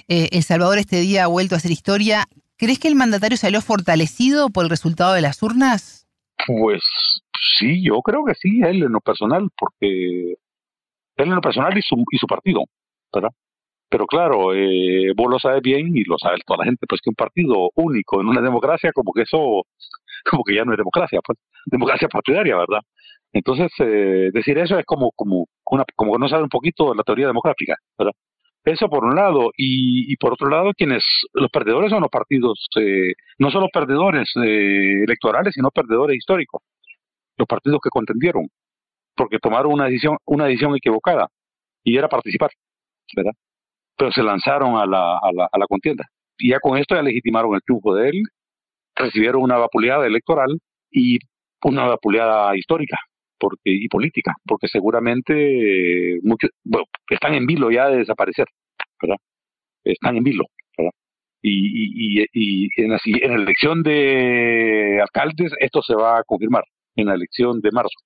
Eh, 0.09 0.29
el 0.33 0.43
Salvador 0.43 0.79
este 0.79 1.01
día 1.01 1.25
ha 1.25 1.29
vuelto 1.29 1.55
a 1.55 1.59
hacer 1.59 1.71
historia. 1.71 2.27
¿Crees 2.57 2.79
que 2.79 2.89
el 2.89 2.95
mandatario 2.95 3.37
salió 3.37 3.61
fortalecido 3.63 4.51
por 4.51 4.65
el 4.65 4.71
resultado 4.71 5.15
de 5.15 5.23
las 5.23 5.43
urnas? 5.43 6.07
Pues 6.47 6.83
sí, 7.59 7.83
yo 7.83 8.01
creo 8.03 8.25
que 8.25 8.35
sí, 8.35 8.61
él 8.63 8.83
en 8.83 8.93
lo 8.93 9.01
personal, 9.01 9.49
porque 9.59 10.33
él 10.33 11.27
en 11.27 11.35
lo 11.35 11.41
personal 11.41 11.77
y 11.77 11.83
su, 11.83 11.97
y 12.11 12.19
su 12.19 12.27
partido, 12.27 12.65
¿verdad? 13.13 13.31
Pero 13.89 14.07
claro, 14.07 14.55
eh, 14.55 15.13
vos 15.17 15.31
lo 15.31 15.39
sabes 15.39 15.63
bien 15.63 15.97
y 15.97 16.05
lo 16.05 16.19
sabe 16.19 16.37
toda 16.47 16.59
la 16.59 16.65
gente, 16.65 16.87
pues 16.87 17.01
que 17.01 17.11
un 17.11 17.17
partido 17.17 17.71
único 17.75 18.21
en 18.21 18.29
una 18.29 18.43
democracia, 18.43 18.93
como 18.93 19.13
que 19.13 19.23
eso 19.23 19.65
como 20.31 20.45
que 20.45 20.55
ya 20.55 20.65
no 20.65 20.73
es 20.73 20.79
democracia, 20.79 21.21
pues, 21.25 21.39
democracia 21.67 22.09
partidaria, 22.09 22.57
¿verdad? 22.57 22.81
Entonces, 23.33 23.71
eh, 23.81 24.31
decir 24.33 24.59
eso 24.59 24.79
es 24.79 24.87
como, 24.87 25.13
como, 25.13 25.47
una, 25.71 25.85
como 25.95 26.17
no 26.19 26.29
sabe 26.29 26.43
un 26.45 26.49
poquito 26.49 26.95
la 26.95 27.03
teoría 27.03 27.27
democrática, 27.27 27.77
¿verdad? 27.99 28.13
Eso 28.65 28.89
por 28.89 29.05
un 29.05 29.15
lado, 29.15 29.51
y, 29.57 30.15
por 30.17 30.33
otro 30.35 30.49
lado, 30.49 30.73
quienes 30.77 31.03
los 31.33 31.51
perdedores 31.51 31.91
son 31.91 32.03
los 32.03 32.11
partidos, 32.11 32.67
eh, 32.79 33.15
no 33.39 33.51
solo 33.51 33.69
perdedores 33.73 34.29
eh, 34.45 35.05
electorales, 35.05 35.55
sino 35.55 35.71
perdedores 35.71 36.17
históricos, 36.19 36.63
los 37.39 37.49
partidos 37.49 37.81
que 37.83 37.89
contendieron, 37.91 38.49
porque 39.17 39.39
tomaron 39.39 39.73
una 39.73 39.87
decisión, 39.87 40.19
una 40.27 40.47
decisión 40.47 40.77
equivocada, 40.77 41.29
y 41.83 41.97
era 41.97 42.09
participar, 42.09 42.51
¿verdad? 43.17 43.33
Pero 43.97 44.13
se 44.13 44.23
lanzaron 44.23 44.77
a 44.77 44.87
la, 44.87 45.17
a 45.17 45.33
la, 45.33 45.49
a 45.51 45.59
la 45.59 45.67
contienda. 45.67 46.05
Y 46.39 46.51
ya 46.51 46.61
con 46.61 46.77
esto 46.79 46.95
ya 46.95 47.03
legitimaron 47.03 47.55
el 47.55 47.63
triunfo 47.63 47.95
de 47.95 48.11
él, 48.11 48.23
recibieron 48.99 49.43
una 49.43 49.57
vapuleada 49.57 50.07
electoral 50.07 50.59
y 50.91 51.19
una 51.63 51.87
vapuleada 51.87 52.57
histórica 52.57 52.99
porque 53.39 53.61
y 53.65 53.89
política, 53.89 54.35
porque 54.47 54.69
seguramente 54.69 56.19
muchos 56.23 56.51
bueno, 56.65 56.87
están 57.09 57.35
en 57.35 57.47
vilo 57.47 57.71
ya 57.71 57.89
de 57.89 57.99
desaparecer, 57.99 58.47
¿verdad? 59.01 59.17
Están 59.85 60.17
en 60.17 60.25
vilo, 60.25 60.45
¿verdad? 60.77 60.91
Y, 61.41 62.21
y, 62.21 62.27
y, 62.33 62.69
en, 62.77 62.91
la, 62.91 62.99
en, 63.05 63.31
la, 63.31 63.43
elección 63.43 63.83
de 63.83 64.99
alcaldes 65.01 65.53
esto 65.61 65.83
se 65.83 65.95
va 65.95 66.19
a 66.19 66.25
confirmar, 66.25 66.65
en 66.97 67.07
la 67.07 67.15
elección 67.15 67.61
de 67.61 67.71
marzo. 67.71 67.97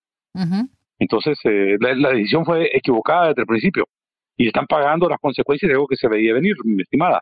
Entonces, 0.98 1.38
eh, 1.44 1.76
la, 1.80 2.10
decisión 2.10 2.44
fue 2.44 2.68
equivocada 2.72 3.28
desde 3.28 3.42
el 3.42 3.46
principio 3.46 3.84
y 4.36 4.46
están 4.46 4.66
pagando 4.66 5.08
las 5.08 5.18
consecuencias 5.18 5.68
de 5.68 5.74
algo 5.74 5.88
que 5.88 5.96
se 5.96 6.08
veía 6.08 6.34
venir, 6.34 6.54
mi 6.64 6.82
estimada. 6.82 7.20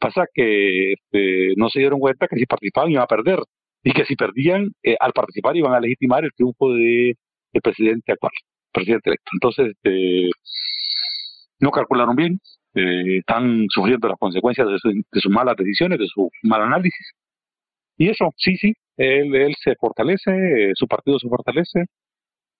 Pasa 0.00 0.24
que 0.32 0.94
este, 0.94 1.54
no 1.56 1.68
se 1.68 1.80
dieron 1.80 2.00
cuenta 2.00 2.26
que 2.26 2.36
si 2.36 2.46
participaban 2.46 2.90
iban 2.90 3.04
a 3.04 3.06
perder 3.06 3.38
y 3.84 3.92
que 3.92 4.04
si 4.06 4.16
perdían, 4.16 4.72
eh, 4.82 4.96
al 4.98 5.12
participar 5.12 5.56
iban 5.56 5.74
a 5.74 5.80
legitimar 5.80 6.24
el 6.24 6.32
triunfo 6.32 6.72
de 6.72 7.14
el 7.52 7.62
presidente 7.62 8.12
actual, 8.12 8.32
presidente 8.72 9.10
electo. 9.10 9.30
Entonces, 9.34 9.74
eh, 9.84 10.30
no 11.60 11.70
calcularon 11.70 12.16
bien, 12.16 12.40
eh, 12.74 13.18
están 13.18 13.66
sufriendo 13.68 14.08
las 14.08 14.18
consecuencias 14.18 14.66
de, 14.68 15.20
sus 15.20 15.32
malas 15.32 15.56
decisiones, 15.56 15.98
de 15.98 16.06
su 16.06 16.30
mal 16.42 16.62
análisis. 16.62 17.12
Y 17.98 18.08
eso, 18.08 18.32
sí, 18.36 18.56
sí, 18.56 18.72
él, 18.96 19.34
él 19.34 19.54
se 19.62 19.74
fortalece, 19.76 20.72
su 20.74 20.86
partido 20.88 21.18
se 21.18 21.28
fortalece. 21.28 21.84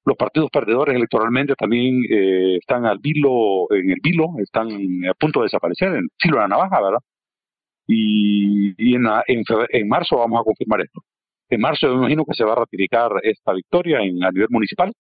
Los 0.04 0.16
partidos 0.16 0.50
perdedores 0.50 0.96
electoralmente 0.96 1.54
también 1.56 2.02
eh, 2.10 2.56
están 2.56 2.86
al 2.86 2.98
vilo, 2.98 3.66
en 3.70 3.90
el 3.90 3.98
vilo, 4.02 4.28
están 4.38 4.68
a 5.08 5.14
punto 5.14 5.40
de 5.40 5.44
desaparecer, 5.44 5.94
en 5.94 6.08
filo 6.18 6.36
de 6.36 6.42
la 6.42 6.48
navaja, 6.48 6.80
¿verdad? 6.82 7.00
Y, 7.92 8.74
y 8.78 8.94
en, 8.94 9.06
en, 9.26 9.42
en 9.70 9.88
marzo 9.88 10.16
vamos 10.18 10.40
a 10.40 10.44
confirmar 10.44 10.80
esto. 10.82 11.00
En 11.48 11.60
marzo 11.60 11.88
me 11.88 11.94
imagino 11.96 12.24
que 12.24 12.34
se 12.34 12.44
va 12.44 12.52
a 12.52 12.56
ratificar 12.56 13.10
esta 13.22 13.52
victoria 13.52 14.00
en, 14.00 14.22
a 14.22 14.30
nivel 14.30 14.48
municipal. 14.50 14.92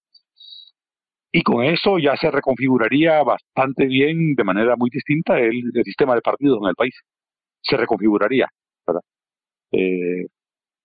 Y 1.32 1.42
con 1.42 1.64
eso 1.64 1.98
ya 1.98 2.16
se 2.16 2.30
reconfiguraría 2.30 3.22
bastante 3.22 3.86
bien, 3.86 4.34
de 4.34 4.42
manera 4.42 4.74
muy 4.76 4.90
distinta, 4.90 5.38
el, 5.38 5.70
sistema 5.84 6.16
de 6.16 6.22
partidos 6.22 6.58
en 6.62 6.68
el 6.68 6.74
país. 6.74 6.94
Se 7.62 7.76
reconfiguraría, 7.76 8.48
¿verdad? 8.84 9.02
Eh, 9.72 10.26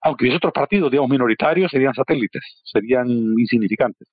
aunque 0.01 0.25
hubiese 0.25 0.37
otros 0.37 0.53
partidos, 0.53 0.91
digamos, 0.91 1.09
minoritarios, 1.09 1.71
serían 1.71 1.95
satélites, 1.95 2.43
serían 2.65 3.07
insignificantes. 3.09 4.07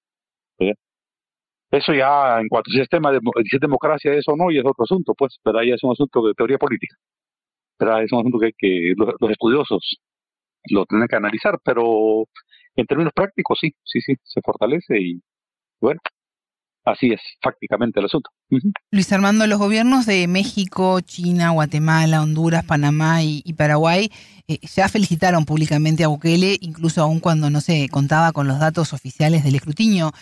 Eso 1.71 1.93
ya, 1.95 2.39
en 2.41 2.49
cuanto 2.49 2.71
a 2.71 2.75
sistema 2.75 3.11
de, 3.13 3.21
si 3.49 3.57
es 3.57 3.61
democracia, 3.61 4.13
eso 4.15 4.37
no, 4.37 4.51
y 4.51 4.59
es 4.59 4.65
otro 4.65 4.85
asunto, 4.85 5.15
pues, 5.17 5.39
¿verdad? 5.45 5.63
Ya 5.63 5.75
es 5.75 5.83
un 5.83 5.93
asunto 5.93 6.27
de 6.27 6.35
teoría 6.35 6.59
política. 6.59 6.97
¿Verdad? 7.79 8.05
Es 8.05 8.13
un 8.13 8.21
asunto 8.21 8.39
que, 8.39 8.53
que 8.57 8.95
los 8.97 9.31
estudiosos 9.31 9.99
lo 10.71 10.87
tienen 10.87 11.09
que 11.09 11.17
analizar, 11.17 11.59
pero 11.65 12.27
en 12.77 12.87
términos 12.87 13.13
prácticos 13.15 13.59
sí, 13.61 13.75
sí, 13.85 14.01
sí, 14.01 14.15
se 14.23 14.41
fortalece 14.41 15.01
y 15.01 15.21
bueno, 15.81 16.01
así 16.85 17.13
es 17.13 17.21
prácticamente 17.41 18.01
el 18.01 18.07
asunto. 18.07 18.31
Luis 18.91 19.13
Armando, 19.13 19.47
los 19.47 19.59
gobiernos 19.59 20.07
de 20.07 20.27
México, 20.29 21.01
China, 21.01 21.51
Guatemala, 21.51 22.23
Honduras, 22.23 22.65
Panamá 22.65 23.23
y, 23.23 23.53
Paraguay 23.55 24.11
eh, 24.49 24.59
ya 24.63 24.89
felicitaron 24.89 25.45
públicamente 25.45 26.05
a 26.05 26.09
Bukele, 26.09 26.57
incluso 26.61 27.03
aún 27.03 27.21
cuando 27.21 27.51
no 27.51 27.61
se 27.61 27.89
contaba 27.89 28.33
con 28.33 28.47
los 28.47 28.59
datos 28.59 28.93
oficiales 28.93 29.45
del 29.45 29.57
escrutinio. 29.57 30.13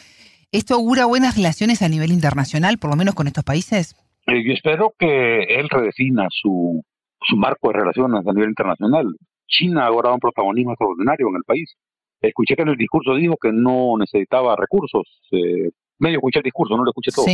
¿Esto 0.53 0.75
augura 0.75 1.05
buenas 1.05 1.37
relaciones 1.37 1.83
a 1.83 1.89
nivel 1.89 2.11
internacional, 2.11 2.79
por 2.79 2.91
lo 2.91 2.97
menos 2.97 3.15
con 3.15 3.29
estos 3.29 3.45
países? 3.45 3.95
Eh, 4.27 4.43
yo 4.45 4.53
espero 4.53 4.95
que 4.99 5.43
él 5.45 5.69
redefina 5.69 6.27
su, 6.31 6.85
su 7.21 7.37
marco 7.37 7.69
de 7.69 7.81
relaciones 7.81 8.27
a 8.27 8.33
nivel 8.33 8.51
internacional. 8.51 9.17
China 9.47 9.87
ahora 9.87 10.11
da 10.11 10.15
un 10.15 10.21
protagonismo 10.21 10.73
extraordinario 10.73 11.29
en 11.29 11.37
el 11.37 11.45
país. 11.45 11.75
Escuché 12.21 12.55
que 12.55 12.63
en 12.63 12.69
el 12.69 12.77
discurso 12.77 13.15
dijo 13.15 13.37
que 13.41 13.53
no 13.53 13.97
necesitaba 13.99 14.55
recursos. 14.57 15.21
Eh, 15.33 15.71
medio 15.99 16.19
escuché 16.19 16.39
el 16.41 16.45
discurso, 16.45 16.77
no 16.77 16.85
lo 16.85 16.91
escuché 16.91 17.11
todo. 17.11 17.27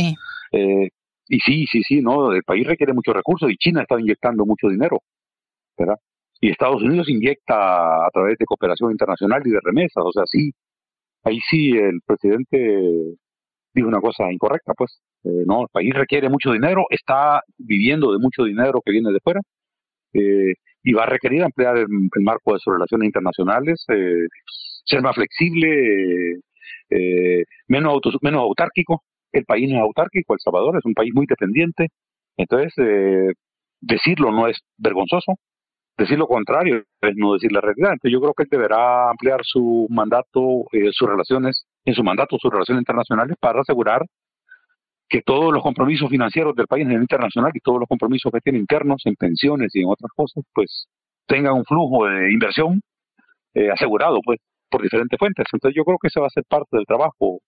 Eh, 0.51 0.89
y 1.29 1.39
sí, 1.39 1.65
sí, 1.69 1.81
sí, 1.83 2.01
no, 2.01 2.31
el 2.31 2.43
país 2.43 2.65
requiere 2.65 2.93
muchos 2.93 3.13
recursos 3.13 3.51
y 3.51 3.57
China 3.57 3.81
está 3.81 3.99
inyectando 3.99 4.45
mucho 4.45 4.69
dinero, 4.69 5.01
¿verdad? 5.77 5.97
Y 6.39 6.51
Estados 6.51 6.81
Unidos 6.81 7.09
inyecta 7.09 8.05
a 8.05 8.09
través 8.13 8.37
de 8.37 8.45
cooperación 8.45 8.91
internacional 8.91 9.41
y 9.45 9.49
de 9.49 9.59
remesas, 9.61 10.03
o 10.05 10.11
sea, 10.11 10.23
sí, 10.25 10.51
ahí 11.23 11.39
sí 11.49 11.71
el 11.71 11.99
presidente 12.05 13.17
dijo 13.73 13.87
una 13.87 13.99
cosa 13.99 14.31
incorrecta, 14.31 14.73
pues, 14.73 15.01
eh, 15.23 15.43
no, 15.45 15.63
el 15.63 15.67
país 15.69 15.93
requiere 15.93 16.29
mucho 16.29 16.51
dinero, 16.51 16.85
está 16.89 17.41
viviendo 17.57 18.13
de 18.13 18.19
mucho 18.19 18.43
dinero 18.43 18.81
que 18.83 18.91
viene 18.91 19.11
de 19.11 19.19
fuera, 19.19 19.41
eh, 20.13 20.53
y 20.87 20.93
va 20.93 21.03
a 21.03 21.07
requerir 21.07 21.43
ampliar 21.43 21.77
el, 21.77 21.87
marco 22.21 22.53
de 22.53 22.59
sus 22.59 22.73
relaciones 22.73 23.07
internacionales, 23.07 23.83
eh, 23.89 24.27
ser 24.85 25.01
más 25.01 25.15
flexible, 25.15 26.39
eh, 26.89 27.43
menos, 27.67 27.99
menos 28.21 28.41
autárquico. 28.41 29.03
El 29.33 29.43
país 29.43 29.69
no 29.69 29.75
es 29.75 29.81
autárquico, 29.81 30.33
El 30.33 30.39
Salvador 30.39 30.77
es 30.77 30.85
un 30.85 30.93
país 30.93 31.11
muy 31.13 31.25
dependiente. 31.27 31.89
Entonces, 32.37 32.73
eh, 32.77 33.33
decirlo 33.81 34.31
no 34.31 34.47
es 34.47 34.57
vergonzoso, 34.77 35.33
decir 35.97 36.17
lo 36.17 36.27
contrario 36.27 36.83
es 37.01 37.15
no 37.17 37.33
decir 37.33 37.51
la 37.51 37.59
realidad. 37.59 37.91
Entonces, 37.93 38.13
yo 38.13 38.21
creo 38.21 38.33
que 38.33 38.43
él 38.43 38.49
deberá 38.49 39.09
ampliar 39.09 39.41
su 39.43 39.87
mandato, 39.89 40.65
sus 40.91 41.09
relaciones, 41.09 41.65
en 41.83 41.95
su 41.95 42.03
mandato, 42.03 42.37
sus 42.39 42.51
relaciones 42.51 42.81
internacionales 42.81 43.35
para 43.41 43.59
asegurar 43.59 44.03
que 45.09 45.21
todos 45.21 45.53
los 45.53 45.63
compromisos 45.63 46.09
financieros 46.09 46.55
del 46.55 46.67
país 46.67 46.85
en 46.85 46.91
el 46.91 47.01
internacional 47.01 47.51
y 47.53 47.59
todos 47.59 47.79
los 47.79 47.87
compromisos 47.87 48.31
que 48.31 48.41
tiene 48.41 48.59
internos 48.59 49.01
en 49.05 49.15
pensiones 49.15 49.73
y 49.73 49.81
en 49.81 49.89
otras 49.89 50.11
cosas, 50.15 50.43
pues 50.53 50.87
tengan 51.27 51.53
un 51.53 51.65
flujo 51.65 52.07
de 52.07 52.31
inversión 52.31 52.81
eh, 53.53 53.69
asegurado, 53.71 54.19
pues, 54.23 54.39
por 54.69 54.81
diferentes 54.81 55.17
fuentes. 55.17 55.45
Entonces 55.51 55.75
yo 55.75 55.83
creo 55.83 55.97
que 55.97 56.07
ese 56.07 56.19
va 56.19 56.27
a 56.27 56.31
ser 56.31 56.43
parte 56.47 56.75
del 56.75 56.85
trabajo 56.85 57.39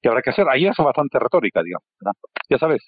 que 0.00 0.08
habrá 0.08 0.22
que 0.22 0.30
hacer. 0.30 0.46
Ahí 0.48 0.66
es 0.66 0.76
bastante 0.76 1.18
retórica, 1.18 1.62
digamos. 1.62 1.86
Ya 2.48 2.58
sabes, 2.58 2.82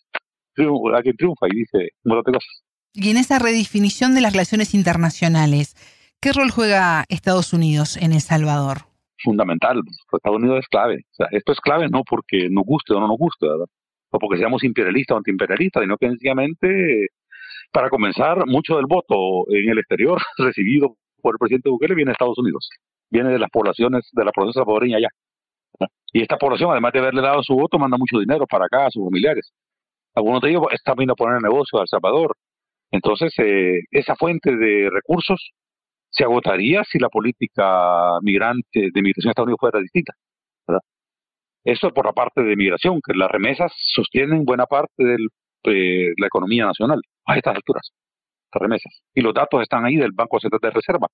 alguien 0.57 1.17
triunfa 1.17 1.47
y 1.49 1.57
dice 1.57 1.79
un 2.05 2.15
montón 2.15 2.33
de 2.33 2.39
cosas. 2.39 2.65
Y 2.93 3.11
en 3.11 3.17
esa 3.17 3.39
redefinición 3.39 4.15
de 4.15 4.21
las 4.21 4.33
relaciones 4.33 4.75
internacionales, 4.75 5.75
¿qué 6.21 6.33
rol 6.33 6.51
juega 6.51 7.05
Estados 7.09 7.53
Unidos 7.53 7.97
en 7.97 8.13
El 8.13 8.21
Salvador? 8.21 8.83
Fundamental. 9.23 9.81
Estados 10.13 10.39
Unidos 10.39 10.61
es 10.61 10.69
clave. 10.69 11.05
O 11.13 11.15
sea, 11.15 11.27
esto 11.33 11.53
es 11.53 11.61
clave 11.61 11.89
no 11.89 12.03
porque 12.09 12.49
nos 12.51 12.65
guste 12.65 12.95
o 12.95 13.01
no 13.01 13.09
nos 13.09 13.19
guste, 13.19 13.49
¿verdad? 13.49 13.67
O 14.15 14.19
porque 14.21 14.39
seamos 14.39 14.63
imperialistas 14.63 15.17
o 15.17 15.19
antiimperialistas, 15.19 15.83
sino 15.83 15.97
que 15.97 16.09
sencillamente, 16.09 17.09
para 17.73 17.91
comenzar, 17.91 18.47
mucho 18.47 18.77
del 18.77 18.87
voto 18.87 19.45
en 19.51 19.69
el 19.71 19.79
exterior 19.79 20.21
recibido 20.39 20.97
por 21.21 21.35
el 21.35 21.39
presidente 21.39 21.69
Bukele 21.69 21.97
viene 21.97 22.11
de 22.11 22.13
Estados 22.13 22.39
Unidos, 22.39 22.69
viene 23.11 23.31
de 23.31 23.41
las 23.41 23.51
poblaciones, 23.51 24.09
de 24.13 24.25
la 24.25 24.31
población 24.31 24.63
salvadoreña 24.65 24.99
allá. 24.99 25.09
Y 26.13 26.23
esta 26.23 26.37
población, 26.37 26.71
además 26.71 26.93
de 26.93 27.01
haberle 27.01 27.23
dado 27.23 27.43
su 27.43 27.57
voto, 27.57 27.77
manda 27.77 27.99
mucho 27.99 28.21
dinero 28.21 28.47
para 28.47 28.67
acá 28.67 28.87
a 28.87 28.91
sus 28.91 29.05
familiares. 29.05 29.53
Algunos 30.15 30.41
de 30.43 30.51
ellos 30.51 30.63
están 30.71 30.95
viendo 30.97 31.15
a 31.15 31.17
poner 31.17 31.43
negocio 31.43 31.81
a 31.81 31.83
El 31.83 31.89
Salvador. 31.89 32.37
Entonces, 32.93 33.33
eh, 33.39 33.81
esa 33.91 34.15
fuente 34.15 34.55
de 34.55 34.91
recursos 34.93 35.51
se 36.11 36.23
agotaría 36.23 36.85
si 36.85 37.01
la 37.01 37.09
política 37.09 38.21
migrante 38.23 38.91
de 38.95 39.03
migración 39.03 39.25
de 39.25 39.31
Estados 39.31 39.47
Unidos 39.49 39.59
fuera 39.59 39.81
distinta. 39.81 40.13
Eso 41.65 41.91
por 41.91 42.07
la 42.07 42.13
parte 42.13 42.43
de 42.43 42.57
migración, 42.57 43.01
que 43.05 43.15
las 43.15 43.31
remesas 43.31 43.73
sostienen 43.95 44.45
buena 44.45 44.67
parte 44.67 45.03
de 45.03 46.15
la 46.19 46.27
economía 46.27 46.67
nacional 46.67 47.01
a 47.27 47.37
estas 47.37 47.57
alturas, 47.57 47.91
las 48.53 48.61
remesas. 48.61 49.03
Y 49.15 49.23
los 49.23 49.33
datos 49.33 49.63
están 49.63 49.85
ahí 49.85 49.97
del 49.97 50.13
Banco 50.13 50.39
Central 50.39 50.61
de 50.63 50.71
Reserva. 50.71 51.09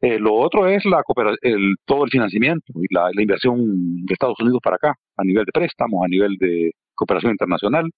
Eh, 0.00 0.18
lo 0.18 0.34
otro 0.34 0.66
es 0.66 0.84
la 0.84 1.02
el, 1.42 1.76
todo 1.84 2.04
el 2.04 2.10
financiamiento 2.10 2.72
y 2.76 2.92
la, 2.94 3.10
inversión 3.16 4.04
de 4.04 4.12
Estados 4.12 4.38
Unidos 4.40 4.60
para 4.62 4.76
acá, 4.76 4.94
a 5.16 5.24
nivel 5.24 5.44
de 5.44 5.52
préstamos, 5.52 6.04
a 6.04 6.08
nivel 6.08 6.36
de 6.38 6.72
cooperación 6.94 7.32
internacional. 7.32 7.90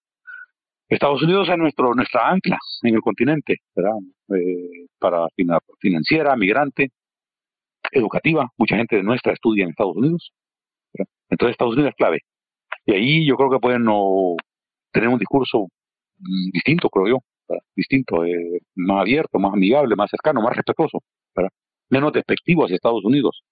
Estados 0.88 1.22
Unidos 1.22 1.48
es 1.48 1.58
nuestro, 1.58 1.94
nuestra 1.94 2.28
ancla 2.28 2.58
en 2.82 2.94
el 2.94 3.00
continente. 3.00 3.56
Eh, 3.74 4.86
para 4.98 5.26
financiera, 5.80 6.36
migrante, 6.36 6.90
educativa. 7.90 8.48
Mucha 8.56 8.76
gente 8.76 8.96
de 8.96 9.02
nuestra 9.02 9.32
estudia 9.32 9.64
en 9.64 9.70
Estados 9.70 9.96
Unidos. 9.96 10.32
Entonces 11.30 11.52
Estados 11.52 11.74
Unidos 11.74 11.90
es 11.90 11.96
clave. 11.96 12.20
Y 12.84 12.94
ahí 12.94 13.26
yo 13.26 13.36
creo 13.36 13.50
que 13.50 13.58
pueden 13.58 13.84
no, 13.84 14.36
tener 14.92 15.08
un 15.08 15.18
discurso 15.18 15.68
mm, 16.18 16.50
distinto, 16.52 16.88
creo 16.88 17.08
yo, 17.08 17.18
distinto, 17.74 18.24
eh, 18.24 18.60
más 18.74 19.02
abierto, 19.02 19.38
más 19.38 19.52
amigable, 19.52 19.94
más 19.96 20.10
cercano, 20.10 20.40
más 20.40 20.56
respetuoso. 20.56 21.00
menos 21.88 22.12
despectivo 22.12 22.64
hacia 22.64 22.76
Estados 22.76 23.04
Unidos. 23.04 23.42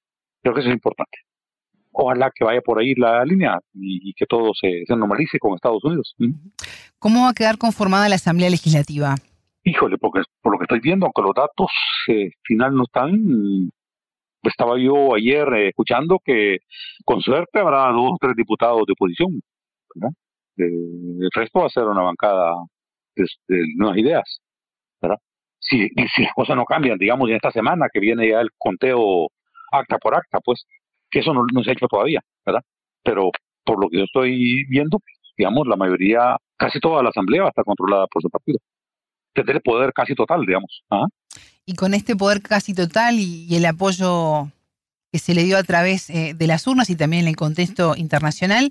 Creo 0.42 0.54
que 0.54 0.60
eso 0.60 0.70
es 0.70 0.74
importante. 0.74 1.18
Ojalá 1.92 2.32
que 2.34 2.44
vaya 2.44 2.60
por 2.60 2.80
ahí 2.80 2.94
la 2.94 3.24
línea 3.24 3.60
y, 3.72 4.12
que 4.14 4.26
todo 4.26 4.50
se, 4.60 4.82
normalice 4.88 5.38
con 5.38 5.54
Estados 5.54 5.84
Unidos. 5.84 6.16
¿Cómo 6.98 7.22
va 7.22 7.28
a 7.28 7.34
quedar 7.34 7.56
conformada 7.56 8.08
la 8.08 8.16
Asamblea 8.16 8.50
Legislativa? 8.50 9.14
Híjole, 9.62 9.96
porque 9.98 10.22
por 10.42 10.52
lo 10.52 10.58
que 10.58 10.64
estoy 10.64 10.80
viendo, 10.80 11.06
aunque 11.06 11.22
los 11.22 11.34
datos 11.34 11.70
eh, 12.08 12.30
final 12.42 12.74
no 12.74 12.82
están, 12.82 13.70
estaba 14.50 14.78
yo 14.78 15.14
ayer 15.14 15.46
eh, 15.54 15.68
escuchando 15.68 16.18
que 16.24 16.58
con 17.04 17.20
suerte 17.20 17.60
habrá 17.60 17.90
dos 17.92 18.12
o 18.12 18.18
tres 18.20 18.34
diputados 18.36 18.82
de 18.86 18.92
oposición. 18.92 19.40
el 20.56 21.30
resto 21.34 21.60
va 21.60 21.66
a 21.66 21.70
ser 21.70 21.84
una 21.84 22.02
bancada 22.02 22.54
de, 23.16 23.26
nuevas 23.76 23.98
ideas. 23.98 24.40
¿verdad? 25.00 25.18
Si, 25.60 25.88
si 26.14 26.22
las 26.22 26.32
cosas 26.34 26.56
no 26.56 26.64
cambian, 26.64 26.98
digamos, 26.98 27.28
en 27.28 27.36
esta 27.36 27.50
semana 27.50 27.86
que 27.92 28.00
viene 28.00 28.28
ya 28.28 28.40
el 28.40 28.50
conteo 28.58 29.28
acta 29.72 29.98
por 29.98 30.14
acta, 30.14 30.38
pues 30.44 30.64
que 31.10 31.20
eso 31.20 31.32
no, 31.32 31.44
se 31.62 31.70
ha 31.70 31.72
hecho 31.72 31.86
todavía, 31.86 32.20
¿verdad? 32.44 32.62
Pero 33.02 33.30
por 33.64 33.80
lo 33.80 33.88
que 33.88 33.98
yo 33.98 34.04
estoy 34.04 34.64
viendo, 34.68 34.98
digamos, 35.36 35.66
la 35.66 35.76
mayoría, 35.76 36.36
casi 36.56 36.80
toda 36.80 37.02
la 37.02 37.10
asamblea 37.10 37.42
va 37.42 37.48
a 37.48 37.50
estar 37.50 37.64
controlada 37.64 38.06
por 38.08 38.22
su 38.22 38.28
partido. 38.28 38.58
Tendrá 39.32 39.58
poder 39.60 39.92
casi 39.92 40.14
total, 40.14 40.44
digamos. 40.46 40.82
Y 41.66 41.74
con 41.74 41.94
este 41.94 42.16
poder 42.16 42.42
casi 42.42 42.74
total 42.74 43.14
y, 43.18 43.54
el 43.54 43.64
apoyo 43.64 44.48
que 45.12 45.18
se 45.18 45.34
le 45.34 45.44
dio 45.44 45.56
a 45.56 45.62
través 45.62 46.10
eh, 46.10 46.34
de 46.34 46.46
las 46.46 46.66
urnas 46.66 46.90
y 46.90 46.96
también 46.96 47.22
en 47.22 47.28
el 47.28 47.36
contexto 47.36 47.94
internacional, 47.96 48.70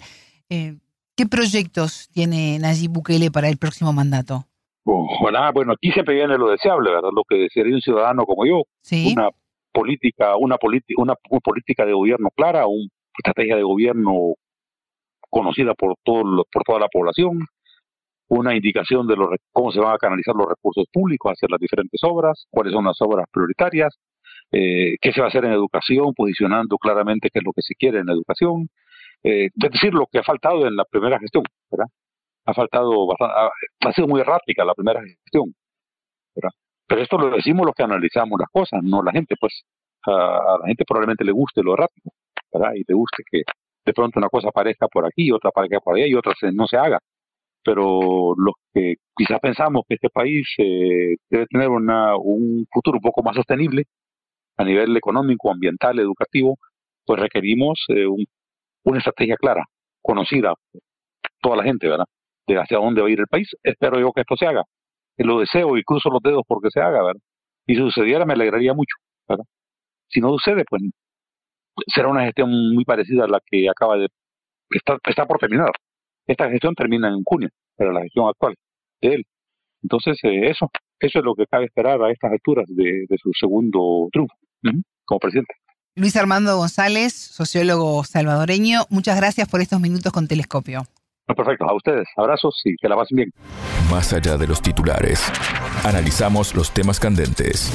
eh, 0.50 0.76
¿qué 1.16 1.26
proyectos 1.26 2.10
tiene 2.14 2.60
Nayib 2.60 2.92
Bukele 2.92 3.32
para 3.32 3.50
el 3.50 3.58
próximo 3.58 3.94
mandato? 3.94 4.46
bueno, 5.54 5.74
aquí 5.74 5.92
siempre 5.92 6.16
viene 6.16 6.38
lo 6.38 6.50
deseable, 6.50 6.92
¿verdad? 6.92 7.10
Lo 7.14 7.24
que 7.24 7.38
desearía 7.38 7.76
un 7.76 7.82
ciudadano 7.82 8.26
como 8.26 8.46
yo. 8.46 8.64
¿Sí? 8.82 9.14
Una 9.16 9.30
política, 9.72 10.36
una, 10.38 10.58
una, 10.98 11.16
política 11.44 11.86
de 11.86 11.94
gobierno 11.94 12.30
clara, 12.36 12.68
una 12.68 12.88
estrategia 13.18 13.56
de 13.56 13.64
gobierno 13.64 14.36
conocida 15.30 15.74
por 15.74 15.96
todo 16.04 16.46
por 16.52 16.64
toda 16.64 16.80
la 16.80 16.88
población, 16.90 17.40
una 18.30 18.56
indicación 18.56 19.08
de 19.08 19.16
los, 19.16 19.30
cómo 19.52 19.72
se 19.72 19.80
van 19.80 19.94
a 19.94 19.98
canalizar 19.98 20.36
los 20.36 20.48
recursos 20.48 20.86
públicos 20.92 21.34
hacia 21.34 21.48
las 21.50 21.60
diferentes 21.60 22.02
obras, 22.04 22.46
cuáles 22.50 22.74
son 22.74 22.86
las 22.86 23.00
obras 23.02 23.28
prioritarias, 23.32 23.96
eh, 24.52 24.96
qué 25.02 25.12
se 25.12 25.22
va 25.22 25.28
a 25.28 25.30
hacer 25.30 25.46
en 25.46 25.52
educación, 25.52 26.14
posicionando 26.16 26.78
claramente 26.78 27.30
qué 27.32 27.40
es 27.40 27.46
lo 27.46 27.54
que 27.54 27.62
se 27.62 27.76
quiere 27.76 28.00
en 28.00 28.10
educación, 28.10 28.70
eh, 29.24 29.46
es 29.46 29.72
decir, 29.72 29.94
lo 29.94 30.08
que 30.12 30.20
ha 30.20 30.24
faltado 30.24 30.68
en 30.68 30.76
la 30.76 30.86
primera 30.86 31.20
gestión, 31.20 31.44
¿verdad? 31.72 31.88
Ha 32.46 32.54
faltado 32.54 33.08
bastante, 33.08 33.36
ha, 33.36 33.90
ha 33.90 33.94
sido 33.94 34.08
muy 34.08 34.22
errática 34.22 34.66
la 34.66 34.74
primera 34.74 35.02
gestión, 35.02 35.54
¿verdad? 36.36 36.52
Pero 36.88 37.02
esto 37.02 37.18
lo 37.18 37.36
decimos 37.36 37.66
los 37.66 37.76
que 37.76 37.84
analizamos 37.84 38.40
las 38.40 38.50
cosas, 38.50 38.82
no 38.84 39.02
la 39.02 39.12
gente, 39.12 39.36
pues 39.40 39.64
a, 40.06 40.58
la 40.62 40.68
gente 40.68 40.84
probablemente 40.88 41.24
le 41.24 41.32
guste 41.32 41.64
lo 41.64 41.76
rápido, 41.76 42.12
¿verdad? 42.52 42.74
Y 42.76 42.84
le 42.88 42.94
guste 42.94 43.24
que 43.30 43.42
de 43.86 43.94
pronto 43.94 44.20
una 44.20 44.30
cosa 44.30 44.50
aparezca 44.50 44.88
por 44.88 45.06
aquí, 45.06 45.32
otra 45.32 45.50
aparezca 45.50 45.80
por 45.80 45.96
allá 45.96 46.08
y 46.08 46.16
otra 46.16 46.34
no 46.54 46.68
se 46.68 46.78
haga. 46.78 47.00
Pero 47.64 48.34
los 48.38 48.56
que 48.74 48.96
quizás 49.16 49.40
pensamos 49.40 49.84
que 49.88 49.96
este 49.96 50.10
país 50.10 50.48
eh, 50.58 51.16
debe 51.30 51.46
tener 51.48 51.70
una, 51.70 52.16
un 52.18 52.66
futuro 52.72 52.98
un 52.98 53.02
poco 53.02 53.24
más 53.24 53.36
sostenible 53.36 53.86
a 54.58 54.66
nivel 54.66 54.96
económico, 54.98 55.52
ambiental, 55.52 56.00
educativo, 56.00 56.58
pues 57.06 57.20
requerimos 57.22 57.84
eh, 57.90 58.06
una 58.84 58.98
estrategia 59.00 59.38
clara, 59.38 59.66
conocida, 60.02 60.54
toda 61.42 61.58
la 61.58 61.64
gente, 61.64 61.88
¿verdad? 61.90 62.06
De 62.48 62.58
hacia 62.58 62.78
dónde 62.78 63.02
va 63.02 63.08
a 63.08 63.12
ir 63.12 63.20
el 63.20 63.28
país. 63.28 63.50
Espero 63.64 64.00
yo 64.00 64.12
que 64.14 64.22
esto 64.22 64.36
se 64.38 64.48
haga 64.48 64.64
lo 65.18 65.40
deseo 65.40 65.78
y 65.78 65.84
cruzo 65.84 66.10
los 66.10 66.22
dedos 66.22 66.44
porque 66.48 66.70
se 66.72 66.80
haga, 66.82 67.04
¿verdad? 67.04 67.22
Y 67.68 67.76
si 67.76 67.82
sucediera 67.82 68.26
me 68.26 68.34
alegraría 68.34 68.74
mucho, 68.74 68.96
¿verdad? 69.28 69.46
Si 70.10 70.20
no 70.22 70.30
sucede, 70.30 70.64
pues 70.70 70.82
será 71.94 72.10
una 72.10 72.26
gestión 72.26 72.50
muy 72.74 72.86
parecida 72.86 73.26
a 73.26 73.28
la 73.28 73.40
que 73.46 73.70
acaba 73.70 73.98
de 73.98 74.08
está, 74.70 74.98
está 75.08 75.26
por 75.26 75.40
terminar. 75.40 75.72
Esta 76.28 76.50
gestión 76.50 76.76
termina 76.76 77.10
en 77.10 77.24
junio, 77.24 77.50
pero 77.78 77.92
la 77.92 78.02
gestión 78.02 78.28
actual 78.28 78.56
de 79.02 79.16
él. 79.16 79.24
Entonces, 79.82 80.18
eh, 80.24 80.50
eso, 80.50 80.70
eso 81.00 81.20
es 81.20 81.26
lo 81.26 81.36
que 81.36 81.46
cabe 81.46 81.66
esperar 81.66 82.02
a 82.02 82.12
estas 82.12 82.32
alturas 82.32 82.66
de, 82.70 83.06
su 83.22 83.32
segundo 83.34 84.08
triunfo 84.12 84.36
como 85.06 85.20
presidente. 85.20 85.54
Luis 85.96 86.16
Armando 86.16 86.58
González, 86.58 87.14
sociólogo 87.14 88.04
salvadoreño, 88.04 88.82
muchas 88.90 89.18
gracias 89.18 89.48
por 89.48 89.62
estos 89.62 89.80
minutos 89.80 90.12
con 90.12 90.28
Telescopio. 90.28 90.84
Perfecto, 91.26 91.66
a 91.66 91.76
ustedes. 91.76 92.08
Abrazos 92.18 92.60
y 92.66 92.76
que 92.76 92.90
la 92.90 92.96
pasen 92.96 93.16
bien. 93.16 93.30
Más 93.90 94.12
allá 94.14 94.38
de 94.38 94.48
los 94.48 94.62
titulares, 94.62 95.32
analizamos 95.86 96.56
los 96.56 96.74
temas 96.74 97.00
candentes. 97.00 97.72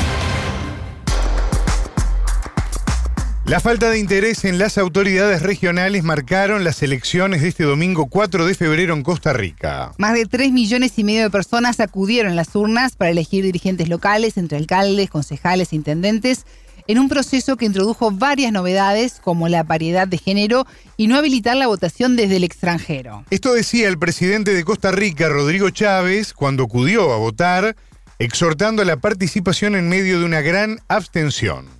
La 3.48 3.60
falta 3.60 3.88
de 3.88 3.98
interés 3.98 4.44
en 4.44 4.58
las 4.58 4.76
autoridades 4.76 5.40
regionales 5.40 6.04
marcaron 6.04 6.64
las 6.64 6.82
elecciones 6.82 7.40
de 7.40 7.48
este 7.48 7.64
domingo 7.64 8.04
4 8.04 8.44
de 8.44 8.54
febrero 8.54 8.92
en 8.92 9.02
Costa 9.02 9.32
Rica. 9.32 9.92
Más 9.96 10.12
de 10.12 10.26
3 10.26 10.52
millones 10.52 10.98
y 10.98 11.02
medio 11.02 11.22
de 11.22 11.30
personas 11.30 11.80
acudieron 11.80 12.32
a 12.32 12.34
las 12.34 12.54
urnas 12.54 12.94
para 12.94 13.10
elegir 13.10 13.44
dirigentes 13.44 13.88
locales 13.88 14.36
entre 14.36 14.58
alcaldes, 14.58 15.08
concejales 15.08 15.72
e 15.72 15.76
intendentes 15.76 16.44
en 16.88 16.98
un 16.98 17.08
proceso 17.08 17.56
que 17.56 17.64
introdujo 17.64 18.10
varias 18.10 18.52
novedades 18.52 19.18
como 19.24 19.48
la 19.48 19.64
paridad 19.64 20.06
de 20.06 20.18
género 20.18 20.66
y 20.98 21.06
no 21.06 21.16
habilitar 21.16 21.56
la 21.56 21.68
votación 21.68 22.16
desde 22.16 22.36
el 22.36 22.44
extranjero. 22.44 23.24
Esto 23.30 23.54
decía 23.54 23.88
el 23.88 23.98
presidente 23.98 24.52
de 24.52 24.62
Costa 24.62 24.92
Rica, 24.92 25.30
Rodrigo 25.30 25.70
Chávez, 25.70 26.34
cuando 26.34 26.64
acudió 26.64 27.14
a 27.14 27.16
votar, 27.16 27.76
exhortando 28.18 28.82
a 28.82 28.84
la 28.84 28.98
participación 28.98 29.74
en 29.74 29.88
medio 29.88 30.18
de 30.18 30.26
una 30.26 30.42
gran 30.42 30.80
abstención. 30.88 31.77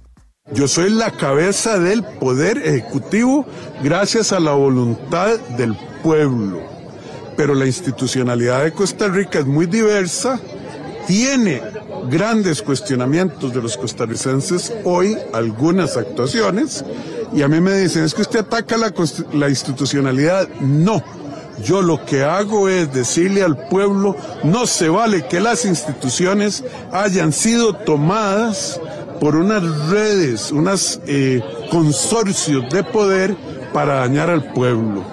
Yo 0.53 0.67
soy 0.67 0.89
la 0.91 1.11
cabeza 1.11 1.79
del 1.79 2.03
poder 2.03 2.59
ejecutivo 2.59 3.45
gracias 3.83 4.33
a 4.33 4.41
la 4.41 4.53
voluntad 4.53 5.39
del 5.59 5.77
pueblo. 6.03 6.63
Pero 7.37 7.55
la 7.55 7.67
institucionalidad 7.67 8.65
de 8.65 8.73
Costa 8.73 9.09
Rica 9.09 9.41
es 9.41 9.47
muy 9.47 9.67
diversa, 9.67 10.41
tiene 11.07 11.61
grandes 12.09 12.63
cuestionamientos 12.63 13.53
de 13.53 13.61
los 13.61 13.77
costarricenses 13.77 14.73
hoy, 14.85 15.17
algunas 15.35 15.97
actuaciones, 15.99 16.83
y 17.33 17.43
a 17.43 17.49
mí 17.49 17.61
me 17.61 17.75
dicen, 17.79 18.05
es 18.05 18.15
que 18.15 18.23
usted 18.23 18.41
ataca 18.41 18.79
la, 18.79 18.93
la 19.35 19.51
institucionalidad. 19.51 20.49
No, 20.61 21.03
yo 21.63 21.83
lo 21.83 22.05
que 22.07 22.25
hago 22.25 22.69
es 22.69 22.93
decirle 22.93 23.43
al 23.43 23.69
pueblo, 23.69 24.17
no 24.45 24.67
se 24.67 24.89
vale 24.89 25.27
que 25.27 25.41
las 25.41 25.67
instituciones 25.67 26.65
hayan 26.91 27.33
sido 27.33 27.75
tomadas 27.75 28.81
por 29.21 29.37
unas 29.37 29.89
redes, 29.89 30.53
unos 30.53 31.01
eh, 31.07 31.43
consorcios 31.71 32.69
de 32.71 32.85
poder 32.85 33.37
para 33.73 34.01
dañar 34.01 34.31
al 34.31 34.53
pueblo. 34.53 35.05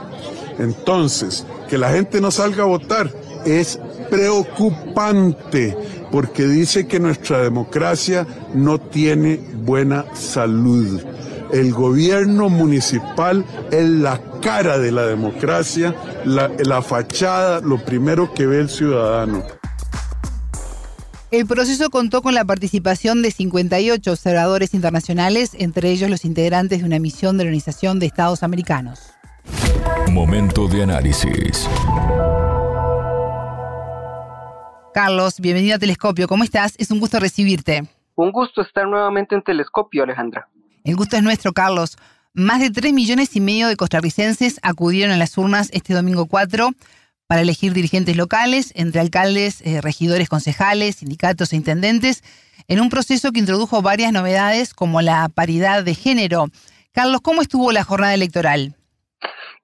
Entonces, 0.60 1.46
que 1.70 1.78
la 1.78 1.89
gente 1.89 2.22
no 2.22 2.32
salga 2.32 2.63
a 2.63 2.68
votar 2.68 3.12
es 3.46 3.80
preocupante 4.10 5.78
porque 6.12 6.46
dice 6.46 6.88
que 6.88 7.00
nuestra 7.00 7.41
democracia 7.41 8.26
no 8.54 8.80
tiene 8.80 9.39
buena 9.63 10.06
salud. 10.13 11.02
El 11.52 11.74
gobierno 11.74 12.50
municipal 12.50 13.46
es 13.72 13.88
la 13.88 14.20
cara 14.41 14.78
de 14.80 14.91
la 14.91 15.06
democracia, 15.06 15.96
la, 16.26 16.82
fachada, 16.82 17.62
lo 17.62 17.84
primero 17.84 18.34
que 18.34 18.48
ve 18.48 18.60
el 18.60 18.70
ciudadano. 18.70 19.44
El 21.36 21.48
proceso 21.48 21.89
contó 21.89 22.21
con 22.21 22.34
la 22.34 22.45
participación 22.45 23.21
de 23.21 23.30
58 23.30 24.10
observadores 24.10 24.74
internacionales, 24.74 25.52
entre 25.60 25.91
ellos 25.91 26.10
los 26.10 26.24
integrantes 26.24 26.80
de 26.80 26.86
una 26.86 26.98
misión 26.98 27.38
de 27.38 27.43
la 27.43 27.50
Organización 27.50 28.00
de 28.00 28.06
Estados 28.06 28.41
Americanos. 28.41 29.02
Momento 30.10 30.69
de 30.69 30.84
análisis. 30.84 31.69
Carlos, 34.93 35.41
bienvenido 35.41 35.76
a 35.76 35.80
Telescopio. 35.80 36.30
¿Cómo 36.30 36.45
estás? 36.45 36.74
Es 36.78 36.89
un 36.89 37.02
gusto 37.02 37.19
recibirte. 37.19 37.84
Un 38.15 38.32
gusto 38.32 38.62
estar 38.62 38.88
nuevamente 38.88 39.36
en 39.36 39.41
Telescopio, 39.41 40.04
Alejandra. 40.04 40.48
El 40.86 40.95
gusto 40.95 41.17
es 41.17 41.24
nuestro, 41.24 41.52
Carlos. 41.52 41.98
Más 42.34 42.62
de 42.62 42.69
3 42.69 42.93
millones 42.93 43.36
y 43.36 43.41
medio 43.41 43.67
de 43.67 43.76
costarricenses 43.76 44.58
acudieron 44.63 45.12
a 45.13 45.17
las 45.17 45.38
urnas 45.38 45.69
este 45.74 45.93
domingo 45.93 46.28
4 46.28 46.69
para 47.28 47.42
elegir 47.42 47.74
dirigentes 47.74 48.16
locales, 48.16 48.72
entre 48.76 49.02
alcaldes, 49.02 49.62
eh, 49.66 49.82
regidores, 49.82 50.30
concejales, 50.30 50.98
sindicatos 50.98 51.54
e 51.54 51.56
intendentes, 51.56 52.24
en 52.68 52.80
un 52.80 52.90
proceso 52.90 53.32
que 53.32 53.40
introdujo 53.40 53.82
varias 53.82 54.12
novedades 54.12 54.74
como 54.74 55.02
la 55.02 55.30
paridad 55.30 55.84
de 55.84 55.96
género. 55.96 56.46
Carlos, 56.92 57.22
¿cómo 57.22 57.42
estuvo 57.42 57.72
la 57.72 57.84
jornada 57.84 58.14
electoral? 58.14 58.76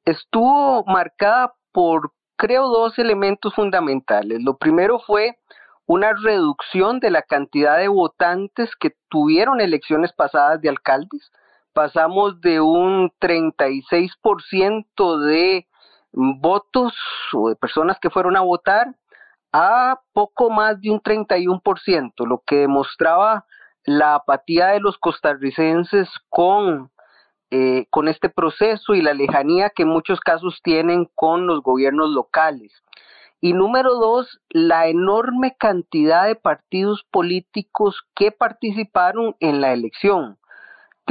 Estuvo 0.06 0.84
marcada 0.86 1.54
por 1.72 2.12
creo 2.36 2.68
dos 2.68 2.98
elementos 2.98 3.54
fundamentales. 3.54 4.42
Lo 4.42 4.58
primero 4.58 5.00
fue 5.00 5.38
una 5.86 6.14
reducción 6.14 7.00
de 7.00 7.12
la 7.12 7.22
cantidad 7.22 7.78
de 7.78 7.88
votantes 7.88 8.72
que 8.80 8.96
tuvieron 9.10 9.62
elecciones 9.62 10.12
pasadas 10.14 10.60
de 10.62 10.70
alcaldes. 10.70 11.32
Pasamos 11.74 12.42
de 12.42 12.60
un 12.60 13.12
36% 13.20 15.20
de 15.20 15.68
votos 16.14 16.94
o 17.34 17.50
de 17.50 17.56
personas 17.56 17.98
que 18.00 18.10
fueron 18.10 18.36
a 18.36 18.42
votar 18.42 18.96
a 19.54 20.00
poco 20.14 20.50
más 20.50 20.80
de 20.82 20.90
un 20.92 21.02
31%, 21.02 22.26
lo 22.26 22.42
que 22.46 22.58
demostraba 22.58 23.46
la 23.84 24.16
apatía 24.16 24.68
de 24.68 24.80
los 24.80 24.98
costarricenses 24.98 26.10
con, 26.30 26.92
eh, 27.50 27.86
con 27.90 28.08
este 28.08 28.30
proceso 28.30 28.94
y 28.94 29.02
la 29.02 29.14
lejanía 29.14 29.70
que 29.70 29.84
en 29.84 29.90
muchos 29.90 30.20
casos 30.20 30.60
tienen 30.64 31.10
con 31.16 31.48
los 31.48 31.62
gobiernos 31.62 32.10
locales. 32.10 32.72
Y 33.44 33.54
número 33.54 33.96
dos, 33.96 34.40
la 34.50 34.88
enorme 34.88 35.56
cantidad 35.58 36.28
de 36.28 36.36
partidos 36.36 37.04
políticos 37.10 38.00
que 38.16 38.32
participaron 38.32 39.36
en 39.40 39.62
la 39.62 39.74
elección. 39.74 40.38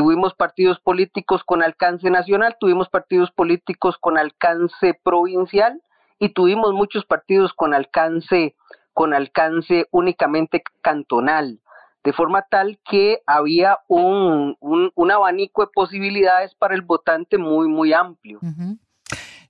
Tuvimos 0.01 0.33
partidos 0.33 0.81
políticos 0.81 1.43
con 1.45 1.63
alcance 1.63 2.09
nacional, 2.09 2.57
tuvimos 2.59 2.89
partidos 2.89 3.31
políticos 3.33 3.97
con 4.01 4.17
alcance 4.17 4.99
provincial 5.05 5.83
y 6.19 6.31
tuvimos 6.31 6.73
muchos 6.73 7.05
partidos 7.05 7.53
con 7.53 7.75
alcance 7.75 8.57
con 8.95 9.13
alcance 9.13 9.89
únicamente 9.91 10.63
cantonal, 10.81 11.61
de 12.03 12.15
forma 12.15 12.47
tal 12.51 12.81
que 12.91 13.19
había 13.27 13.77
un, 13.89 14.57
un, 14.61 15.11
abanico 15.11 15.67
de 15.67 15.69
posibilidades 15.71 16.55
para 16.55 16.75
el 16.75 16.81
votante 16.81 17.37
muy, 17.37 17.69
muy 17.69 17.93
amplio. 17.93 18.41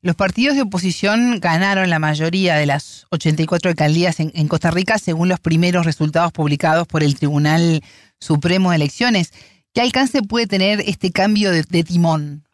Los 0.02 0.16
partidos 0.16 0.56
de 0.56 0.62
oposición 0.62 1.38
ganaron 1.38 1.90
la 1.90 2.00
mayoría 2.00 2.56
de 2.56 2.66
las 2.66 3.06
84 3.10 3.70
alcaldías 3.70 4.18
en, 4.18 4.48
Costa 4.48 4.72
Rica 4.72 4.98
según 4.98 5.28
los 5.28 5.38
primeros 5.38 5.86
resultados 5.86 6.32
publicados 6.32 6.88
por 6.88 7.04
el 7.04 7.14
Tribunal 7.14 7.84
Supremo 8.18 8.70
de 8.70 8.76
Elecciones. 8.76 9.32
¿Qué 9.72 9.80
alcance 9.80 10.22
puede 10.22 10.46
tener 10.46 10.80
este 10.80 11.12
cambio 11.12 11.50
de, 11.52 11.62
timón? 11.84 12.44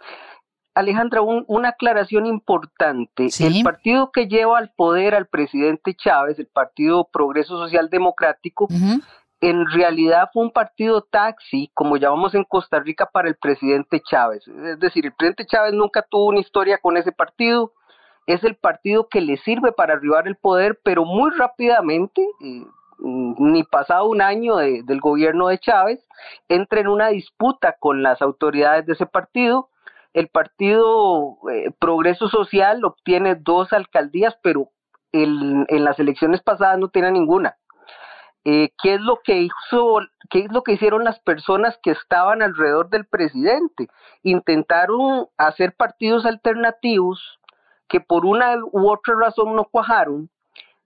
Alejandra, 0.74 1.22
una 1.22 1.70
aclaración 1.70 2.26
importante. 2.26 3.28
El 3.40 3.62
partido 3.62 4.10
que 4.12 4.26
lleva 4.26 4.58
al 4.58 4.70
poder 4.76 5.14
al 5.14 5.26
presidente 5.26 5.94
Chávez, 5.94 6.38
el 6.38 6.48
Partido 6.48 7.08
Progreso 7.10 7.56
Social 7.58 7.88
Democrático, 7.88 8.68
en 9.40 9.66
realidad 9.70 10.28
fue 10.32 10.44
un 10.44 10.50
partido 10.50 11.02
taxi, 11.02 11.70
como 11.74 11.96
llamamos 11.96 12.34
en 12.34 12.44
Costa 12.44 12.80
Rica, 12.80 13.06
para 13.06 13.28
el 13.28 13.36
presidente 13.36 14.02
Chávez. 14.02 14.46
Es 14.46 14.78
decir, 14.78 15.06
el 15.06 15.12
presidente 15.12 15.46
Chávez 15.46 15.72
nunca 15.72 16.02
tuvo 16.02 16.26
una 16.26 16.40
historia 16.40 16.78
con 16.78 16.96
ese 16.96 17.12
partido, 17.12 17.72
es 18.26 18.42
el 18.44 18.56
partido 18.56 19.08
que 19.08 19.20
le 19.20 19.36
sirve 19.38 19.72
para 19.72 19.94
arribar 19.94 20.26
el 20.26 20.36
poder, 20.36 20.80
pero 20.82 21.04
muy 21.04 21.30
rápidamente, 21.30 22.22
eh, 22.42 22.66
ni 23.06 23.62
pasado 23.64 24.06
un 24.06 24.20
año 24.20 24.56
del 24.56 25.00
gobierno 25.00 25.48
de 25.48 25.58
Chávez, 25.58 26.06
entra 26.48 26.80
en 26.80 26.88
una 26.88 27.08
disputa 27.08 27.76
con 27.78 28.02
las 28.02 28.20
autoridades 28.22 28.86
de 28.86 28.94
ese 28.94 29.06
partido. 29.06 29.70
El 30.12 30.28
partido 30.28 31.38
eh, 31.52 31.70
Progreso 31.78 32.28
Social 32.28 32.84
obtiene 32.84 33.34
dos 33.34 33.72
alcaldías, 33.72 34.36
pero 34.42 34.70
en 35.12 35.84
las 35.84 35.98
elecciones 35.98 36.42
pasadas 36.42 36.78
no 36.78 36.88
tiene 36.88 37.10
ninguna. 37.10 37.56
Eh, 38.48 38.70
qué 38.80 38.94
es 38.94 39.00
lo 39.00 39.18
que 39.24 39.38
hizo, 39.38 39.98
qué 40.30 40.40
es 40.40 40.52
lo 40.52 40.62
que 40.62 40.74
hicieron 40.74 41.02
las 41.02 41.18
personas 41.18 41.76
que 41.82 41.90
estaban 41.90 42.42
alrededor 42.42 42.90
del 42.90 43.04
presidente. 43.04 43.88
Intentaron 44.22 45.26
hacer 45.36 45.74
partidos 45.74 46.24
alternativos 46.24 47.40
que 47.88 48.00
por 48.00 48.24
una 48.24 48.56
u 48.70 48.88
otra 48.88 49.14
razón 49.20 49.56
no 49.56 49.64
cuajaron 49.64 50.30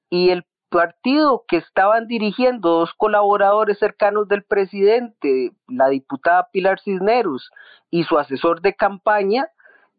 y 0.09 0.31
el 0.31 0.47
partido 0.71 1.45
que 1.47 1.59
estaban 1.59 2.07
dirigiendo 2.07 2.71
dos 2.71 2.95
colaboradores 2.95 3.79
cercanos 3.79 4.29
del 4.29 4.43
presidente, 4.45 5.53
la 5.69 5.89
diputada 5.89 6.49
Pilar 6.51 6.81
Cisneros 6.81 7.51
y 7.91 8.05
su 8.05 8.19
asesor 8.19 8.63
de 8.63 8.75
campaña, 8.75 9.49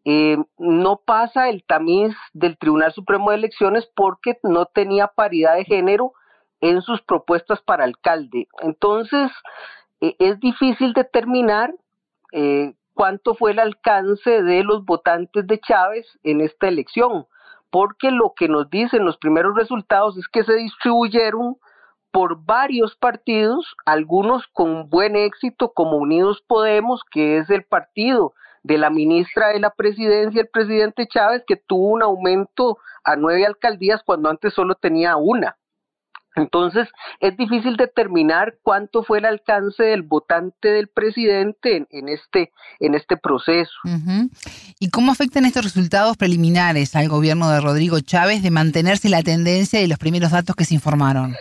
eh, 0.03 0.37
no 0.57 1.01
pasa 1.05 1.49
el 1.49 1.63
tamiz 1.63 2.15
del 2.33 2.57
Tribunal 2.57 2.91
Supremo 2.93 3.29
de 3.29 3.37
Elecciones 3.37 3.87
porque 3.95 4.39
no 4.41 4.65
tenía 4.65 5.07
paridad 5.07 5.55
de 5.55 5.65
género 5.65 6.13
en 6.59 6.81
sus 6.81 7.01
propuestas 7.01 7.61
para 7.61 7.83
alcalde. 7.83 8.47
Entonces, 8.61 9.31
eh, 9.99 10.15
es 10.17 10.39
difícil 10.39 10.93
determinar 10.93 11.73
eh, 12.31 12.73
cuánto 12.93 13.35
fue 13.35 13.51
el 13.51 13.59
alcance 13.59 14.41
de 14.41 14.63
los 14.63 14.85
votantes 14.85 15.45
de 15.45 15.59
Chávez 15.59 16.07
en 16.23 16.41
esta 16.41 16.67
elección, 16.67 17.27
porque 17.71 18.11
lo 18.11 18.33
que 18.35 18.47
nos 18.47 18.69
dicen 18.69 19.05
los 19.05 19.17
primeros 19.17 19.55
resultados 19.55 20.17
es 20.17 20.27
que 20.27 20.43
se 20.43 20.53
distribuyeron 20.53 21.57
por 22.11 22.43
varios 22.43 22.95
partidos, 22.97 23.65
algunos 23.85 24.45
con 24.51 24.89
buen 24.89 25.15
éxito, 25.15 25.71
como 25.73 25.97
Unidos 25.97 26.43
Podemos, 26.45 27.01
que 27.09 27.37
es 27.37 27.49
el 27.49 27.63
partido 27.63 28.33
de 28.63 28.77
la 28.77 28.89
ministra 28.89 29.47
de 29.49 29.59
la 29.59 29.71
presidencia, 29.71 30.41
el 30.41 30.49
presidente 30.49 31.07
Chávez, 31.07 31.43
que 31.47 31.55
tuvo 31.55 31.87
un 31.87 32.03
aumento 32.03 32.77
a 33.03 33.15
nueve 33.15 33.45
alcaldías 33.45 34.03
cuando 34.05 34.29
antes 34.29 34.53
solo 34.53 34.75
tenía 34.75 35.15
una. 35.15 35.57
Entonces, 36.35 36.87
es 37.19 37.35
difícil 37.35 37.75
determinar 37.75 38.55
cuánto 38.63 39.03
fue 39.03 39.19
el 39.19 39.25
alcance 39.25 39.83
del 39.83 40.01
votante 40.01 40.69
del 40.69 40.87
presidente 40.87 41.87
en, 41.89 42.09
este, 42.09 42.51
en 42.79 42.95
este 42.95 43.17
proceso. 43.17 43.71
¿Y 44.79 44.89
cómo 44.89 45.11
afectan 45.11 45.45
estos 45.45 45.63
resultados 45.63 46.15
preliminares 46.15 46.95
al 46.95 47.09
gobierno 47.09 47.49
de 47.49 47.59
Rodrigo 47.59 47.99
Chávez 47.99 48.41
de 48.43 48.51
mantenerse 48.51 49.09
la 49.09 49.23
tendencia 49.23 49.79
de 49.79 49.87
los 49.87 49.97
primeros 49.97 50.31
datos 50.31 50.55
que 50.55 50.63
se 50.63 50.75
informaron? 50.75 51.35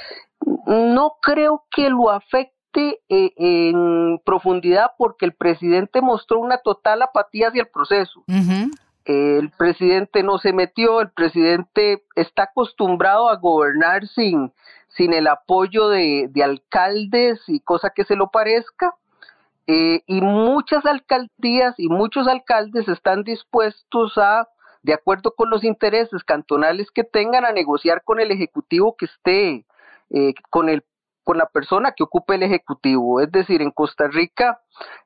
No 0.66 1.14
creo 1.22 1.64
que 1.70 1.88
lo 1.88 2.10
afecte 2.10 3.00
eh, 3.08 3.32
en 3.36 4.20
profundidad 4.24 4.92
porque 4.98 5.24
el 5.24 5.34
presidente 5.34 6.00
mostró 6.00 6.40
una 6.40 6.58
total 6.58 7.02
apatía 7.02 7.48
hacia 7.48 7.62
el 7.62 7.68
proceso. 7.68 8.24
El 9.04 9.50
presidente 9.50 10.22
no 10.22 10.38
se 10.38 10.52
metió, 10.52 11.00
el 11.00 11.10
presidente 11.10 12.04
está 12.14 12.44
acostumbrado 12.44 13.28
a 13.28 13.36
gobernar 13.36 14.06
sin, 14.06 14.52
sin 14.96 15.12
el 15.12 15.26
apoyo 15.26 15.88
de, 15.88 16.30
alcaldes 16.42 17.40
y 17.48 17.60
cosa 17.60 17.90
que 17.90 18.04
se 18.04 18.16
lo 18.16 18.30
parezca. 18.30 18.94
Eh, 19.66 20.02
y 20.06 20.20
muchas 20.20 20.84
alcaldías 20.84 21.74
y 21.78 21.88
muchos 21.88 22.26
alcaldes 22.26 22.88
están 22.88 23.22
dispuestos 23.22 24.18
a, 24.18 24.48
de 24.82 24.94
acuerdo 24.94 25.34
con 25.36 25.48
los 25.48 25.62
intereses 25.62 26.24
cantonales 26.24 26.90
que 26.90 27.04
tengan, 27.04 27.44
a 27.44 27.52
negociar 27.52 28.02
con 28.02 28.18
el 28.20 28.32
ejecutivo 28.32 28.96
que 28.96 29.04
esté, 29.06 29.66
eh, 30.10 30.34
con 30.50 30.68
el 30.68 30.82
con 31.22 31.38
la 31.38 31.46
persona 31.46 31.92
que 31.92 32.02
ocupe 32.02 32.34
el 32.34 32.42
ejecutivo. 32.42 33.20
Es 33.20 33.30
decir, 33.30 33.62
en 33.62 33.70
Costa 33.70 34.08
Rica, 34.08 34.60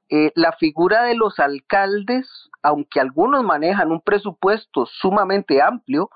eh, 0.09 0.33
la 0.35 0.53
figura 0.53 1.03
de 1.03 1.15
los 1.15 1.39
alcaldes, 1.39 2.27
aunque 2.63 3.01
algunos 3.01 3.45
manejan 3.45 3.91
un 3.91 4.01
presupuesto 4.01 4.87
sumamente 4.87 5.61
amplio, 5.61 6.09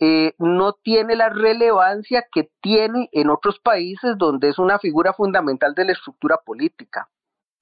eh, 0.00 0.34
no 0.38 0.74
tiene 0.74 1.16
la 1.16 1.28
relevancia 1.28 2.24
que 2.32 2.50
tiene 2.60 3.08
en 3.12 3.30
otros 3.30 3.58
países 3.58 4.16
donde 4.16 4.50
es 4.50 4.58
una 4.58 4.78
figura 4.78 5.12
fundamental 5.12 5.74
de 5.74 5.86
la 5.86 5.92
estructura 5.92 6.38
política. 6.44 7.08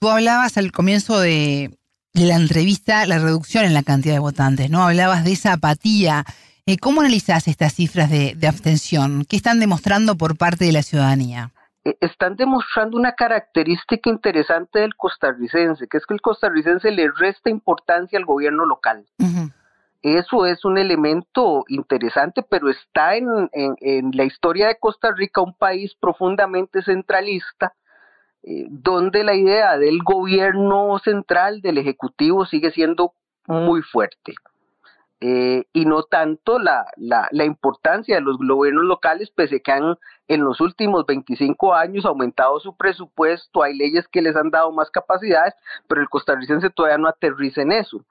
Tú 0.00 0.08
hablabas 0.08 0.56
al 0.58 0.72
comienzo 0.72 1.18
de, 1.18 1.78
la 2.12 2.36
entrevista 2.36 3.06
la 3.06 3.18
reducción 3.18 3.64
en 3.64 3.74
la 3.74 3.82
cantidad 3.82 4.14
de 4.14 4.20
votantes, 4.20 4.70
¿no? 4.70 4.82
Hablabas 4.82 5.24
de 5.24 5.32
esa 5.32 5.54
apatía. 5.54 6.24
Eh, 6.66 6.78
¿Cómo 6.78 7.00
analizas 7.00 7.48
estas 7.48 7.74
cifras 7.74 8.10
de, 8.10 8.34
de 8.34 8.46
abstención? 8.46 9.24
¿Qué 9.24 9.36
están 9.36 9.60
demostrando 9.60 10.16
por 10.16 10.36
parte 10.36 10.66
de 10.66 10.72
la 10.72 10.82
ciudadanía? 10.82 11.52
Eh, 11.86 11.96
están 12.00 12.34
demostrando 12.34 12.98
una 12.98 13.12
característica 13.12 14.10
interesante 14.10 14.80
del 14.80 14.96
costarricense, 14.96 15.86
que 15.86 15.98
es 15.98 16.06
que 16.06 16.14
el 16.14 16.20
costarricense 16.20 16.90
le 16.90 17.08
resta 17.16 17.48
importancia 17.48 18.18
al 18.18 18.24
gobierno 18.24 18.66
local. 18.66 19.06
Eso 20.02 20.46
es 20.46 20.64
un 20.64 20.78
elemento 20.78 21.64
interesante, 21.68 22.42
pero 22.42 22.68
está 22.68 23.16
en, 23.16 23.50
la 24.12 24.24
historia 24.24 24.68
de 24.68 24.78
Costa 24.78 25.12
Rica 25.12 25.40
un 25.40 25.54
país 25.54 25.94
profundamente 25.98 26.82
centralista, 26.82 27.74
eh, 28.42 28.66
donde 28.68 29.24
la 29.24 29.34
idea 29.34 29.78
del 29.78 29.98
gobierno 30.02 30.98
central, 30.98 31.60
del 31.60 31.78
Ejecutivo, 31.78 32.46
sigue 32.46 32.70
siendo 32.70 33.12
muy 33.46 33.82
fuerte. 33.82 34.34
Eh, 35.20 35.64
y 35.72 35.86
no 35.86 36.02
tanto 36.02 36.58
la, 36.58 36.84
la, 36.96 37.26
la, 37.30 37.44
importancia 37.44 38.16
de 38.16 38.20
los 38.20 38.36
gobiernos 38.36 38.84
locales, 38.84 39.30
pese 39.30 39.62
que 39.62 39.72
han 39.72 39.96
en 40.28 40.44
los 40.44 40.60
últimos 40.60 41.06
25 41.06 41.74
años 41.74 42.04
aumentado 42.04 42.60
su 42.60 42.76
presupuesto, 42.76 43.62
hay 43.62 43.74
leyes 43.74 44.06
que 44.08 44.20
les 44.20 44.36
han 44.36 44.50
dado 44.50 44.72
más 44.72 44.90
capacidades, 44.90 45.54
pero 45.88 46.02
el 46.02 46.10
costarricense 46.10 46.68
todavía 46.68 46.98
no 46.98 47.08
aterriza 47.08 47.62
en 47.62 47.72
eso. 47.72 48.04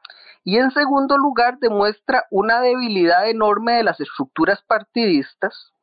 Y 0.43 0.57
en 0.57 0.71
segundo 0.71 1.17
lugar, 1.17 1.59
demuestra 1.59 2.25
una 2.31 2.61
debilidad 2.61 3.29
enorme 3.29 3.73
de 3.73 3.83
las 3.83 3.99
estructuras 3.99 4.61
partidistas, 4.63 5.73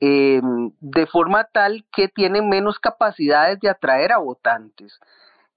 eh, 0.00 0.40
de 0.80 1.06
forma 1.06 1.44
tal 1.44 1.84
que 1.92 2.08
tienen 2.08 2.48
menos 2.48 2.78
capacidades 2.78 3.60
de 3.60 3.68
atraer 3.68 4.12
a 4.12 4.18
votantes. 4.18 4.98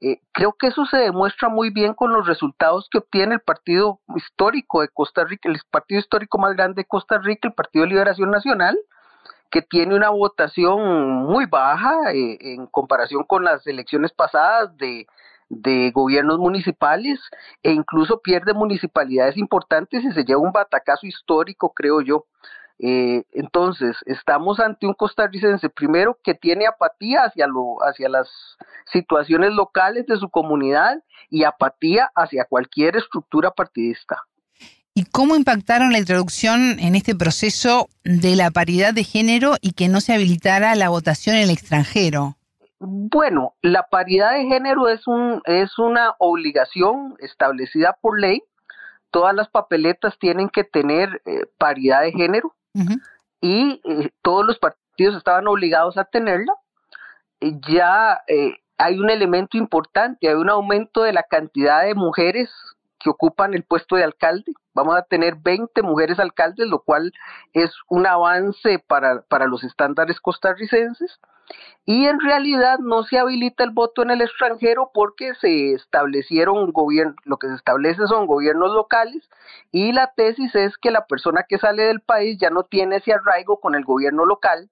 Eh, 0.04 0.20
creo 0.34 0.52
que 0.60 0.68
eso 0.68 0.86
se 0.86 0.98
demuestra 0.98 1.48
muy 1.48 1.70
bien 1.70 1.94
con 1.94 2.12
los 2.12 2.28
resultados 2.28 2.90
que 2.92 2.98
obtiene 2.98 3.36
el 3.36 3.40
partido 3.40 4.02
histórico 4.18 4.82
de 4.82 4.90
Costa 4.90 5.24
Rica, 5.24 5.48
el 5.48 5.58
partido 5.72 6.02
histórico 6.02 6.38
más 6.38 6.54
grande 6.56 6.82
de 6.82 6.86
Costa 6.86 7.20
Rica, 7.20 7.48
el 7.48 7.54
Partido 7.54 7.86
de 7.86 7.92
Liberación 7.92 8.30
Nacional, 8.30 8.78
que 9.50 9.62
tiene 9.62 9.96
una 9.96 10.10
votación 10.10 11.24
muy 11.24 11.46
baja 11.46 12.12
eh, 12.14 12.38
en 12.42 12.68
comparación 12.68 13.24
con 13.24 13.46
las 13.46 13.66
elecciones 13.66 14.12
pasadas 14.12 14.76
de 14.76 15.08
de 15.50 15.92
gobiernos 15.92 16.40
municipales 16.40 17.20
e 17.62 17.72
incluso 17.72 18.22
pierde 18.22 18.54
municipalidades 18.54 19.38
importantes 19.38 20.04
y 20.04 20.12
se 20.12 20.24
lleva 20.24 20.42
un 20.42 20.52
batacazo 20.52 21.06
histórico, 21.08 21.74
creo 21.74 22.02
yo. 22.02 22.26
Eh, 22.86 23.24
entonces, 23.32 23.96
estamos 24.08 24.60
ante 24.60 24.86
un 24.86 24.94
costarricense, 24.94 25.70
primero, 25.70 26.18
que 26.22 26.34
tiene 26.34 26.68
apatía 26.68 27.22
hacia, 27.22 27.48
lo, 27.48 27.78
hacia 27.78 28.10
las 28.10 28.28
situaciones 28.92 29.54
locales 29.54 30.06
de 30.06 30.18
su 30.18 30.30
comunidad 30.30 31.02
y 31.30 31.46
apatía 31.46 32.12
hacia 32.14 32.44
cualquier 32.44 32.98
estructura 32.98 33.52
partidista. 33.52 34.24
¿Y 34.94 35.06
cómo 35.06 35.38
impactaron 35.38 35.94
la 35.94 36.00
introducción 36.00 36.78
en 36.78 36.96
este 36.96 37.16
proceso 37.16 37.88
de 38.04 38.36
la 38.36 38.52
paridad 38.52 38.94
de 38.94 39.06
género 39.06 39.54
y 39.62 39.72
que 39.72 39.88
no 39.88 40.02
se 40.02 40.14
habilitara 40.14 40.76
la 40.76 40.90
votación 40.90 41.38
en 41.38 41.44
el 41.44 41.52
extranjero? 41.52 42.36
Bueno, 42.80 43.54
la 43.62 43.84
paridad 43.84 44.34
de 44.34 44.44
género 44.44 44.90
es, 44.90 45.08
un, 45.08 45.42
es 45.46 45.80
una 45.80 46.16
obligación 46.20 47.16
establecida 47.20 47.98
por 48.02 48.20
ley. 48.20 48.44
Todas 49.10 49.34
las 49.34 49.48
papeletas 49.48 50.20
tienen 50.20 50.50
que 50.50 50.66
tener 50.66 51.22
eh, 51.26 51.46
paridad 51.58 52.02
de 52.02 52.12
género 52.12 52.54
y 53.42 53.82
eh, 53.84 54.10
todos 54.22 54.46
los 54.46 54.58
partidos 54.58 55.16
estaban 55.16 55.48
obligados 55.48 55.98
a 55.98 56.06
tenerla. 56.06 56.54
ya 57.68 58.22
eh, 58.28 58.54
hay 58.78 59.00
un 59.00 59.10
elemento 59.10 59.58
importante, 59.58 60.28
hay 60.28 60.36
un 60.36 60.50
aumento 60.50 61.04
de 61.04 61.14
la 61.14 61.24
cantidad 61.24 61.84
de 61.84 61.96
mujeres 61.96 62.50
que 63.04 63.10
ocupan 63.10 63.54
el 63.54 63.64
puesto 63.64 63.96
de 63.96 64.04
alcalde. 64.04 64.54
Vamos 64.74 64.96
a 64.96 65.04
tener 65.04 65.36
20 65.36 65.82
mujeres 65.84 66.20
alcaldes, 66.20 66.68
lo 66.68 66.80
cual 66.80 67.12
es 67.54 67.72
un 67.90 68.08
avance 68.08 68.80
para, 68.80 69.22
para 69.24 69.46
los 69.46 69.64
estándares 69.64 70.20
costarricenses. 70.20 71.20
Y 71.86 72.06
en 72.06 72.20
realidad 72.22 72.80
no 72.80 73.04
se 73.04 73.20
habilita 73.20 73.66
el 73.66 73.72
voto 73.72 74.02
en 74.02 74.12
el 74.12 74.22
extranjero 74.22 74.92
porque 74.94 75.36
se 75.36 75.74
establecieron 75.74 76.72
gobiernos, 76.72 77.18
lo 77.26 77.38
que 77.38 77.50
se 77.50 77.56
establece 77.56 78.08
son 78.08 78.26
gobiernos 78.26 78.72
locales 78.72 79.30
y 79.70 79.92
la 79.92 80.14
tesis 80.16 80.56
es 80.56 80.78
que 80.78 80.92
la 80.92 81.06
persona 81.06 81.44
que 81.48 81.58
sale 81.58 81.84
del 81.84 82.00
país 82.00 82.38
ya 82.40 82.50
no 82.50 82.64
tiene 82.64 82.96
ese 82.96 83.12
arraigo 83.12 83.60
con 83.60 83.76
el 83.76 83.84
gobierno 83.84 84.26
local 84.26 84.70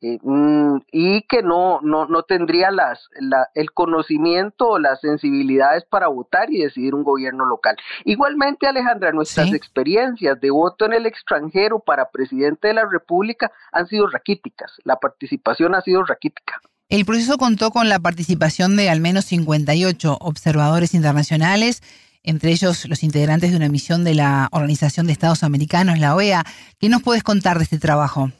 eh, 0.00 0.18
mm, 0.22 0.76
y 0.92 1.22
que 1.22 1.42
no, 1.42 1.80
no, 1.82 2.06
no 2.06 2.22
tendría 2.22 2.70
las, 2.70 3.08
el 3.54 3.72
conocimiento 3.72 4.68
o 4.68 4.78
las 4.78 5.00
sensibilidades 5.00 5.84
para 5.84 6.06
votar 6.06 6.52
y 6.52 6.62
decidir 6.62 6.94
un 6.94 7.02
gobierno 7.02 7.44
local. 7.44 7.76
Igualmente, 8.04 8.68
Alejandra, 8.68 9.10
nuestras 9.10 9.52
experiencias 9.52 10.40
de 10.40 10.50
voto 10.50 10.84
en 10.84 10.92
el 10.92 11.06
extranjero 11.06 11.80
para 11.80 12.10
presidente 12.10 12.68
de 12.68 12.74
la 12.74 12.86
República 12.88 13.50
han 13.72 13.88
sido 13.88 14.06
raquíticas. 14.06 14.72
La 14.84 14.96
participación 14.96 15.74
ha 15.74 15.80
sido 15.80 16.04
raquítica. 16.04 16.60
El 16.88 17.04
proceso 17.04 17.36
contó 17.36 17.70
con 17.70 17.88
la 17.88 17.98
participación 17.98 18.76
de 18.76 18.88
al 18.88 19.00
menos 19.00 19.26
58 19.26 20.16
observadores 20.20 20.94
internacionales, 20.94 21.82
entre 22.22 22.52
ellos 22.52 22.88
los 22.88 23.02
integrantes 23.02 23.50
de 23.50 23.56
una 23.56 23.68
misión 23.68 24.04
de 24.04 24.14
la 24.14 24.48
Organización 24.52 25.06
de 25.06 25.12
Estados 25.12 25.42
Americanos, 25.42 25.98
la 25.98 26.14
OEA. 26.14 26.44
¿Qué 26.78 26.88
nos 26.88 27.02
puedes 27.02 27.22
contar 27.22 27.58
de 27.58 27.64
este 27.64 27.78
trabajo? 27.78 28.30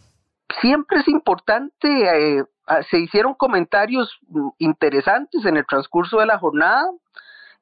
Siempre 0.61 1.01
es 1.01 1.09
importante, 1.09 2.39
eh, 2.39 2.45
se 2.91 2.99
hicieron 2.99 3.35
comentarios 3.35 4.19
mm, 4.29 4.49
interesantes 4.59 5.45
en 5.45 5.57
el 5.57 5.67
transcurso 5.67 6.19
de 6.19 6.27
la 6.27 6.39
jornada, 6.39 6.85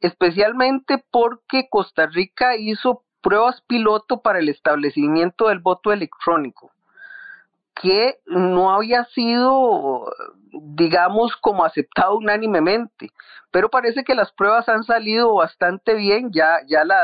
especialmente 0.00 1.04
porque 1.10 1.68
Costa 1.70 2.06
Rica 2.06 2.56
hizo 2.56 3.02
pruebas 3.20 3.62
piloto 3.62 4.20
para 4.20 4.38
el 4.38 4.48
establecimiento 4.48 5.48
del 5.48 5.58
voto 5.58 5.92
electrónico 5.92 6.70
que 7.80 8.16
no 8.26 8.70
había 8.70 9.04
sido, 9.14 10.10
digamos, 10.50 11.36
como 11.36 11.64
aceptado 11.64 12.16
unánimemente. 12.16 13.10
Pero 13.50 13.68
parece 13.68 14.02
que 14.02 14.14
las 14.14 14.32
pruebas 14.32 14.68
han 14.68 14.82
salido 14.84 15.34
bastante 15.34 15.94
bien. 15.94 16.30
Ya, 16.32 16.58
ya, 16.66 16.84
la, 16.84 16.98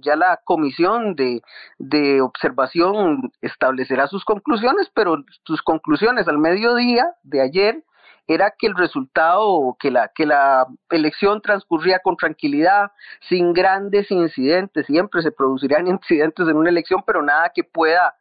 ya 0.00 0.16
la 0.16 0.40
comisión 0.44 1.14
de, 1.14 1.42
de 1.78 2.20
observación 2.20 3.32
establecerá 3.42 4.06
sus 4.06 4.24
conclusiones, 4.24 4.90
pero 4.94 5.16
sus 5.44 5.62
conclusiones 5.62 6.26
al 6.26 6.38
mediodía 6.38 7.06
de 7.22 7.42
ayer 7.42 7.84
era 8.26 8.54
que 8.58 8.66
el 8.66 8.74
resultado, 8.74 9.76
que 9.78 9.90
la, 9.90 10.10
que 10.14 10.24
la 10.24 10.66
elección 10.90 11.42
transcurría 11.42 11.98
con 11.98 12.16
tranquilidad, 12.16 12.92
sin 13.28 13.52
grandes 13.52 14.10
incidentes. 14.10 14.86
Siempre 14.86 15.22
se 15.22 15.32
producirían 15.32 15.86
incidentes 15.86 16.48
en 16.48 16.56
una 16.56 16.70
elección, 16.70 17.02
pero 17.06 17.22
nada 17.22 17.52
que 17.54 17.64
pueda 17.64 18.14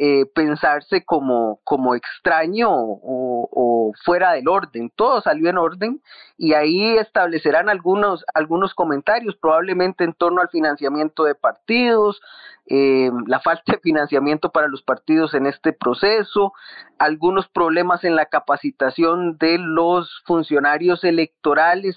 eh, 0.00 0.26
pensarse 0.32 1.04
como, 1.04 1.58
como 1.64 1.96
extraño 1.96 2.68
o, 2.70 3.92
fuera 4.04 4.32
del 4.32 4.46
orden. 4.46 4.92
Todo 4.94 5.20
salió 5.20 5.50
en 5.50 5.58
orden 5.58 6.00
y 6.36 6.52
ahí 6.52 6.96
establecerán 6.98 7.68
algunos, 7.68 8.24
algunos 8.32 8.74
comentarios, 8.74 9.34
probablemente 9.34 10.04
en 10.04 10.12
torno 10.12 10.40
al 10.40 10.50
financiamiento 10.50 11.24
de 11.24 11.34
partidos, 11.34 12.20
eh, 12.66 13.10
la 13.26 13.40
falta 13.40 13.72
de 13.72 13.78
financiamiento 13.78 14.50
para 14.50 14.68
los 14.68 14.82
partidos 14.82 15.34
en 15.34 15.46
este 15.46 15.72
proceso, 15.72 16.52
algunos 16.98 17.48
problemas 17.48 18.04
en 18.04 18.14
la 18.14 18.26
capacitación 18.26 19.36
de 19.38 19.58
los 19.58 20.22
funcionarios 20.26 21.02
electorales 21.02 21.96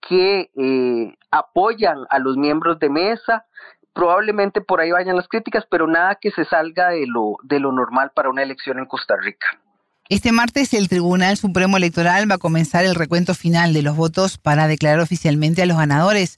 que 0.00 0.50
eh, 0.56 1.14
apoyan 1.30 2.04
a 2.10 2.18
los 2.18 2.36
miembros 2.36 2.78
de 2.80 2.90
mesa, 2.90 3.46
probablemente 3.92 4.60
por 4.60 4.80
ahí 4.80 4.90
vayan 4.90 5.16
las 5.16 5.28
críticas, 5.28 5.64
pero 5.70 5.86
nada 5.86 6.18
que 6.20 6.30
se 6.30 6.44
salga 6.44 6.90
de 6.90 7.06
lo, 7.06 7.36
de 7.42 7.60
lo 7.60 7.72
normal 7.72 8.12
para 8.14 8.30
una 8.30 8.42
elección 8.42 8.78
en 8.78 8.86
Costa 8.86 9.14
Rica. 9.20 9.46
Este 10.08 10.32
martes 10.32 10.74
el 10.74 10.88
Tribunal 10.88 11.36
Supremo 11.36 11.76
Electoral 11.76 12.28
va 12.28 12.34
a 12.34 12.38
comenzar 12.38 12.84
el 12.84 12.96
recuento 12.96 13.34
final 13.34 13.72
de 13.72 13.82
los 13.82 13.96
votos 13.96 14.38
para 14.38 14.66
declarar 14.66 15.00
oficialmente 15.00 15.62
a 15.62 15.66
los 15.66 15.76
ganadores. 15.76 16.36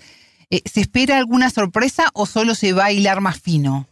Eh, 0.50 0.60
¿Se 0.66 0.82
espera 0.82 1.16
alguna 1.16 1.48
sorpresa 1.48 2.04
o 2.12 2.26
solo 2.26 2.54
se 2.54 2.74
va 2.74 2.86
a 2.86 2.92
hilar 2.92 3.22
más 3.22 3.40
fino? 3.40 3.86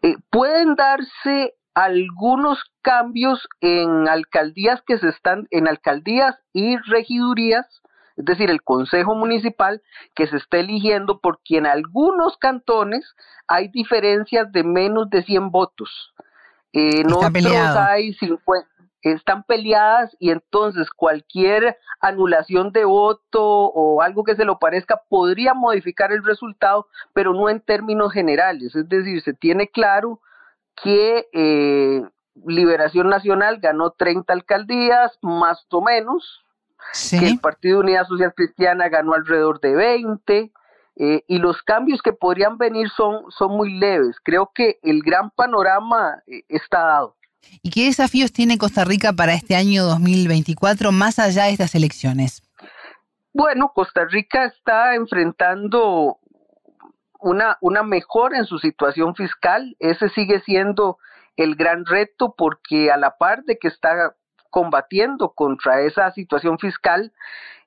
Eh, 0.00 0.16
pueden 0.30 0.76
darse 0.76 1.52
algunos 1.74 2.58
cambios 2.80 3.46
en 3.60 4.08
alcaldías 4.08 4.80
que 4.86 4.98
se 4.98 5.10
están, 5.10 5.46
en 5.50 5.68
alcaldías 5.68 6.34
y 6.54 6.78
regidurías 6.78 7.66
es 8.16 8.24
decir, 8.24 8.50
el 8.50 8.62
Consejo 8.62 9.14
Municipal 9.14 9.82
que 10.14 10.26
se 10.26 10.36
está 10.36 10.58
eligiendo 10.58 11.20
porque 11.20 11.58
en 11.58 11.66
algunos 11.66 12.36
cantones 12.38 13.14
hay 13.46 13.68
diferencias 13.68 14.50
de 14.52 14.64
menos 14.64 15.10
de 15.10 15.22
100 15.22 15.50
votos. 15.50 16.14
En 16.72 17.12
otros 17.12 17.46
hay 17.76 18.14
50, 18.14 18.68
están 19.02 19.44
peleadas 19.44 20.16
y 20.18 20.30
entonces 20.30 20.90
cualquier 20.90 21.78
anulación 22.00 22.72
de 22.72 22.84
voto 22.84 23.42
o 23.42 24.02
algo 24.02 24.24
que 24.24 24.34
se 24.34 24.44
lo 24.44 24.58
parezca 24.58 25.00
podría 25.08 25.54
modificar 25.54 26.12
el 26.12 26.24
resultado, 26.24 26.88
pero 27.12 27.32
no 27.32 27.48
en 27.48 27.60
términos 27.60 28.12
generales. 28.12 28.74
Es 28.74 28.88
decir, 28.88 29.22
se 29.22 29.32
tiene 29.32 29.68
claro 29.68 30.20
que 30.82 31.26
eh, 31.32 32.02
Liberación 32.46 33.08
Nacional 33.08 33.58
ganó 33.60 33.90
30 33.90 34.32
alcaldías, 34.32 35.18
más 35.22 35.66
o 35.70 35.82
menos, 35.82 36.45
que 37.10 37.26
el 37.26 37.38
Partido 37.38 37.80
Unidad 37.80 38.06
Social 38.06 38.32
Cristiana 38.34 38.88
ganó 38.88 39.14
alrededor 39.14 39.60
de 39.60 39.74
20, 39.74 40.52
eh, 40.98 41.24
y 41.28 41.38
los 41.38 41.62
cambios 41.62 42.00
que 42.00 42.12
podrían 42.12 42.56
venir 42.56 42.88
son, 42.88 43.30
son 43.30 43.52
muy 43.52 43.78
leves. 43.78 44.16
Creo 44.22 44.50
que 44.54 44.78
el 44.82 45.02
gran 45.02 45.30
panorama 45.30 46.22
eh, 46.26 46.42
está 46.48 46.80
dado. 46.80 47.16
¿Y 47.62 47.70
qué 47.70 47.84
desafíos 47.84 48.32
tiene 48.32 48.56
Costa 48.56 48.84
Rica 48.84 49.12
para 49.12 49.34
este 49.34 49.54
año 49.56 49.84
2024 49.84 50.92
más 50.92 51.18
allá 51.18 51.44
de 51.44 51.50
estas 51.50 51.74
elecciones? 51.74 52.42
Bueno, 53.34 53.72
Costa 53.74 54.06
Rica 54.06 54.46
está 54.46 54.94
enfrentando 54.94 56.18
una, 57.20 57.58
una 57.60 57.82
mejora 57.82 58.38
en 58.38 58.46
su 58.46 58.58
situación 58.58 59.14
fiscal. 59.14 59.76
Ese 59.78 60.08
sigue 60.08 60.40
siendo 60.40 60.98
el 61.36 61.56
gran 61.56 61.84
reto 61.84 62.34
porque 62.36 62.90
a 62.90 62.96
la 62.96 63.18
par 63.18 63.44
de 63.44 63.58
que 63.58 63.68
está 63.68 64.14
combatiendo 64.56 65.34
contra 65.34 65.82
esa 65.82 66.10
situación 66.12 66.58
fiscal 66.58 67.12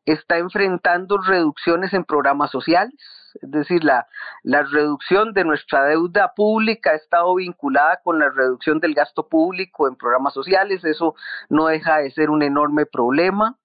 está 0.06 0.40
enfrentando 0.40 1.20
reducciones 1.20 1.94
en 1.94 2.04
programas 2.04 2.50
sociales, 2.50 2.96
es 3.44 3.52
decir, 3.52 3.84
la, 3.84 4.08
la 4.42 4.64
reducción 4.64 5.34
de 5.34 5.44
nuestra 5.44 5.84
deuda 5.84 6.34
pública 6.36 6.90
ha 6.90 6.96
estado 6.96 7.36
vinculada 7.36 8.00
con 8.04 8.18
la 8.18 8.30
reducción 8.30 8.80
del 8.80 8.96
gasto 8.96 9.28
público 9.28 9.88
en 9.88 9.98
programas 9.98 10.34
sociales, 10.34 10.84
eso 10.84 11.14
no 11.48 11.68
deja 11.68 11.98
de 11.98 12.10
ser 12.10 12.32
un 12.32 12.42
enorme 12.42 12.88
problema. 12.88 13.56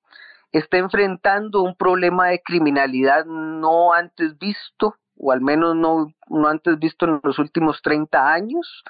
Está 0.52 0.76
enfrentando 0.76 1.62
un 1.62 1.76
problema 1.76 2.28
de 2.28 2.42
criminalidad 2.42 3.24
no 3.24 3.94
antes 3.94 4.36
visto, 4.38 4.96
o 5.16 5.32
al 5.32 5.40
menos 5.40 5.74
no, 5.74 6.12
no 6.28 6.46
antes 6.46 6.78
visto 6.78 7.06
en 7.06 7.20
los 7.22 7.38
últimos 7.38 7.80
30 7.80 8.34
años. 8.34 8.84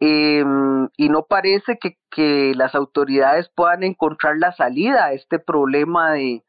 Eh, 0.00 0.42
y 0.96 1.08
no 1.10 1.26
parece 1.26 1.78
que, 1.78 2.54
las 2.56 2.74
autoridades 2.74 3.50
puedan 3.54 3.82
encontrar 3.82 4.36
la 4.38 4.52
salida 4.52 5.06
a 5.06 5.12
este 5.12 5.38
problema 5.38 6.12
de, 6.12 6.42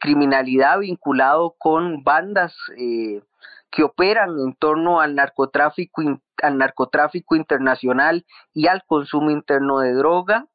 criminalidad 0.00 0.78
vinculado 0.78 1.56
con 1.58 2.04
bandas 2.04 2.54
eh, 2.78 3.22
que 3.70 3.82
operan 3.82 4.30
en 4.38 4.54
torno 4.54 5.00
al 5.00 5.14
narcotráfico, 5.14 6.02
al 6.42 6.58
narcotráfico 6.58 7.36
internacional 7.36 8.24
y 8.52 8.68
al 8.68 8.84
consumo 8.86 9.30
interno 9.30 9.80
de 9.80 9.94
droga. 9.94 10.46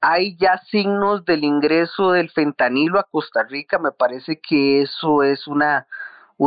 Hay 0.00 0.36
ya 0.36 0.58
signos 0.70 1.24
del 1.24 1.44
ingreso 1.44 2.12
del 2.12 2.30
fentanilo 2.30 3.00
a 3.00 3.08
Costa 3.10 3.42
Rica, 3.42 3.78
me 3.78 3.90
parece 3.90 4.38
que 4.40 4.82
eso 4.82 5.22
es 5.22 5.48
una 5.48 5.86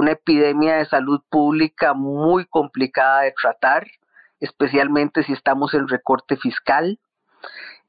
epidemia 0.07 0.77
de 0.77 0.85
salud 0.85 1.21
pública 1.29 1.93
muy 1.93 2.45
complicada 2.45 3.21
de 3.23 3.33
tratar 3.33 3.85
especialmente 4.41 5.23
si 5.23 5.31
estamos 5.31 5.73
en 5.73 5.87
recorte 5.87 6.35
fiscal. 6.35 6.99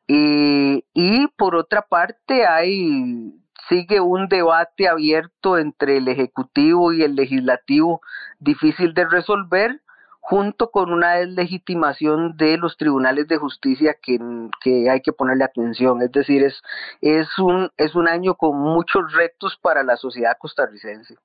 Eh, 0.07 0.83
y 0.95 1.27
por 1.37 1.57
otra 1.57 1.83
parte, 1.83 2.47
hay 2.47 3.33
sigue 3.69 4.01
un 4.01 4.29
debate 4.29 4.89
abierto 4.89 5.59
entre 5.59 5.99
el 5.99 6.09
Ejecutivo 6.09 6.93
y 6.93 7.03
el 7.03 7.15
Legislativo 7.15 8.01
difícil 8.39 8.93
de 8.95 9.09
resolver, 9.09 9.81
junto 10.21 10.71
con 10.71 10.93
una 10.93 11.15
deslegitimación 11.15 12.37
de 12.37 12.57
los 12.57 12.77
tribunales 12.77 13.27
de 13.29 13.39
justicia 13.39 13.97
que, 14.01 14.19
que, 14.63 14.89
hay 14.89 15.01
que 15.01 15.13
ponerle 15.13 15.45
atención. 15.45 16.01
Es 16.03 16.13
decir, 16.13 16.43
es, 16.45 16.63
es, 17.01 17.27
un, 17.39 17.71
es 17.77 17.95
un 17.95 18.09
año 18.09 18.35
con 18.35 18.57
muchos 18.59 19.13
retos 19.13 19.59
para 19.61 19.83
la 19.83 19.97
sociedad 19.97 20.37
costarricense. 20.39 21.17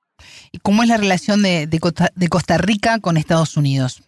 ¿Y 0.52 0.60
cómo 0.60 0.82
es 0.82 0.90
la 0.90 0.98
relación 0.98 1.44
de, 1.44 1.70
Costa, 1.80 2.10
de 2.16 2.28
Costa 2.28 2.58
Rica 2.58 3.00
con 3.00 3.18
Estados 3.18 3.56
Unidos? 3.56 4.02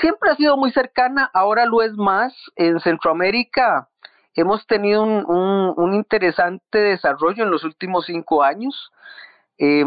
Siempre 0.00 0.30
ha 0.30 0.36
sido 0.36 0.56
muy 0.56 0.70
cercana, 0.70 1.30
ahora 1.34 1.66
lo 1.66 1.82
es 1.82 1.92
más. 1.94 2.32
En 2.56 2.78
Centroamérica 2.80 3.88
hemos 4.34 4.66
tenido 4.66 5.02
un, 5.02 5.94
interesante 5.94 6.78
desarrollo 6.78 7.44
en 7.44 7.50
los 7.50 7.64
últimos 7.64 8.06
cinco 8.06 8.42
años. 8.42 8.92
Eh, 9.58 9.84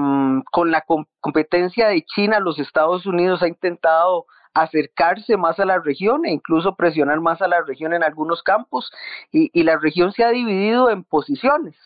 con 0.51 0.69
la 0.69 0.83
competencia 1.21 1.87
de 1.87 2.03
China, 2.03 2.39
los 2.41 2.59
Estados 2.59 3.05
Unidos 3.05 3.41
ha 3.41 3.47
intentado 3.47 4.25
acercarse 4.53 5.37
más 5.37 5.61
a 5.61 5.65
la 5.65 5.79
región 5.79 6.25
e 6.25 6.31
incluso 6.31 6.75
presionar 6.75 7.21
más 7.21 7.41
a 7.41 7.47
la 7.47 7.61
región 7.61 7.93
en 7.93 8.03
algunos 8.03 8.43
campos 8.43 8.91
y 9.31 9.63
la 9.63 9.77
región 9.77 10.11
se 10.11 10.25
ha 10.25 10.29
dividido 10.29 10.89
en 10.89 11.05
posiciones. 11.05 11.77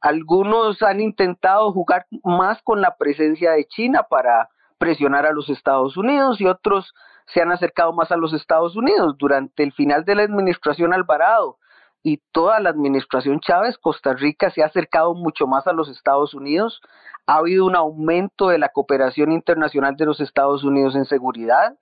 Algunos 0.00 0.82
han 0.82 1.00
intentado 1.02 1.72
jugar 1.72 2.06
más 2.24 2.62
con 2.62 2.80
la 2.80 2.96
presencia 2.96 3.50
de 3.52 3.66
China 3.66 4.06
para 4.08 4.48
presionar 4.78 5.26
a 5.26 5.32
los 5.32 5.50
Estados 5.50 5.98
Unidos 5.98 6.40
y 6.40 6.46
otros 6.46 6.94
se 7.32 7.40
han 7.40 7.52
acercado 7.52 7.92
más 7.92 8.10
a 8.10 8.16
los 8.16 8.32
Estados 8.32 8.76
Unidos. 8.76 9.16
Durante 9.18 9.62
el 9.62 9.72
final 9.72 10.04
de 10.04 10.14
la 10.14 10.22
administración 10.22 10.92
Alvarado 10.92 11.58
y 12.02 12.18
toda 12.32 12.60
la 12.60 12.70
administración 12.70 13.40
Chávez, 13.40 13.78
Costa 13.78 14.14
Rica 14.14 14.50
se 14.50 14.62
ha 14.62 14.66
acercado 14.66 15.14
mucho 15.14 15.46
más 15.46 15.66
a 15.66 15.72
los 15.72 15.88
Estados 15.88 16.34
Unidos. 16.34 16.80
Ha 17.26 17.36
habido 17.36 17.66
un 17.66 17.76
aumento 17.76 18.48
de 18.48 18.58
la 18.58 18.70
cooperación 18.70 19.32
internacional 19.32 19.96
de 19.96 20.06
los 20.06 20.20
Estados 20.20 20.64
Unidos 20.64 20.96
en 20.96 21.04
seguridad. 21.04 21.76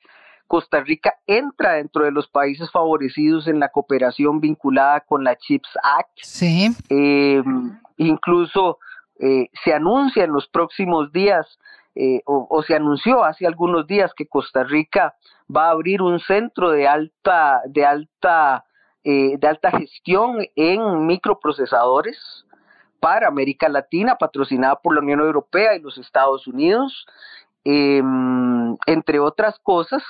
Costa 0.48 0.80
Rica 0.80 1.14
entra 1.26 1.74
dentro 1.74 2.04
de 2.04 2.10
los 2.10 2.26
países 2.26 2.70
favorecidos 2.70 3.46
en 3.48 3.60
la 3.60 3.68
cooperación 3.68 4.40
vinculada 4.40 5.00
con 5.00 5.22
la 5.22 5.36
CHIPS 5.36 5.68
Act. 5.82 6.18
Sí. 6.22 6.74
Eh, 6.88 7.42
incluso 7.98 8.78
eh, 9.20 9.48
se 9.62 9.74
anuncia 9.74 10.24
en 10.24 10.32
los 10.32 10.48
próximos 10.48 11.12
días, 11.12 11.58
eh, 12.00 12.22
o, 12.26 12.62
se 12.62 12.76
anunció 12.76 13.24
hace 13.24 13.44
algunos 13.44 13.84
días 13.88 14.12
que 14.14 14.28
Costa 14.28 14.62
Rica 14.62 15.16
va 15.54 15.66
a 15.66 15.70
abrir 15.70 16.00
un 16.00 16.20
centro 16.20 16.70
de 16.70 16.86
alta, 16.86 17.60
de 17.66 17.84
alta 17.84 18.64
eh, 19.02 19.36
de 19.36 19.48
alta 19.48 19.72
gestión 19.72 20.46
en 20.54 21.06
microprocesadores 21.06 22.16
para 23.00 23.26
América 23.26 23.68
Latina, 23.68 24.14
patrocinada 24.14 24.76
por 24.76 24.94
la 24.94 25.00
Unión 25.00 25.18
Europea 25.18 25.74
y 25.74 25.80
los 25.80 25.98
Estados 25.98 26.46
Unidos, 26.46 27.04
eh, 27.64 28.00
entre 28.86 29.18
otras 29.18 29.58
cosas, 29.58 30.04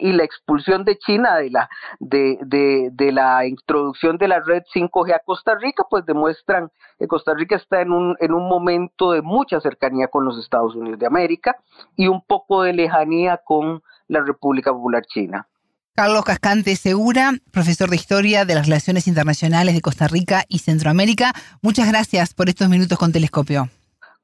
y 0.00 0.12
la 0.12 0.24
expulsión 0.24 0.84
de 0.84 0.98
China 0.98 1.36
de 1.36 1.50
la, 1.50 1.68
de, 2.00 2.38
de, 2.42 2.90
de, 2.92 3.12
la 3.12 3.46
introducción 3.46 4.18
de 4.18 4.28
la 4.28 4.40
red 4.40 4.62
5G 4.74 5.14
a 5.14 5.20
Costa 5.24 5.54
Rica, 5.56 5.84
pues 5.88 6.04
demuestran 6.06 6.70
que 6.98 7.06
Costa 7.06 7.34
Rica 7.34 7.56
está 7.56 7.80
en 7.80 7.92
un, 7.92 8.16
en 8.20 8.32
un 8.32 8.48
momento 8.48 9.12
de 9.12 9.22
mucha 9.22 9.60
cercanía 9.60 10.08
con 10.08 10.24
los 10.24 10.38
Estados 10.38 10.74
Unidos 10.74 10.98
de 10.98 11.06
América 11.06 11.56
y 11.96 12.08
un 12.08 12.22
poco 12.22 12.62
de 12.62 12.72
lejanía 12.72 13.40
con 13.44 13.82
la 14.08 14.20
República 14.20 14.72
Popular 14.72 15.04
China. 15.06 15.46
Carlos 15.96 16.24
Cascante 16.24 16.74
Segura, 16.74 17.32
profesor 17.52 17.88
de 17.88 17.96
Historia 17.96 18.44
de 18.44 18.56
las 18.56 18.66
Relaciones 18.66 19.06
Internacionales 19.06 19.76
de 19.76 19.80
Costa 19.80 20.08
Rica 20.08 20.44
y 20.48 20.58
Centroamérica. 20.58 21.32
Muchas 21.62 21.88
gracias 21.88 22.34
por 22.34 22.48
estos 22.48 22.68
minutos 22.68 22.98
con 22.98 23.12
Telescopio. 23.12 23.68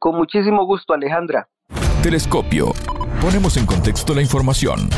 Con 0.01 0.17
muchísimo 0.17 0.67
gusto, 0.67 0.95
Alejandra. 0.95 1.49
Telescopio. 2.03 2.73
Ponemos 3.21 3.57
en 3.57 3.67
contexto 3.67 4.15
la 4.15 4.23
información. 4.23 4.89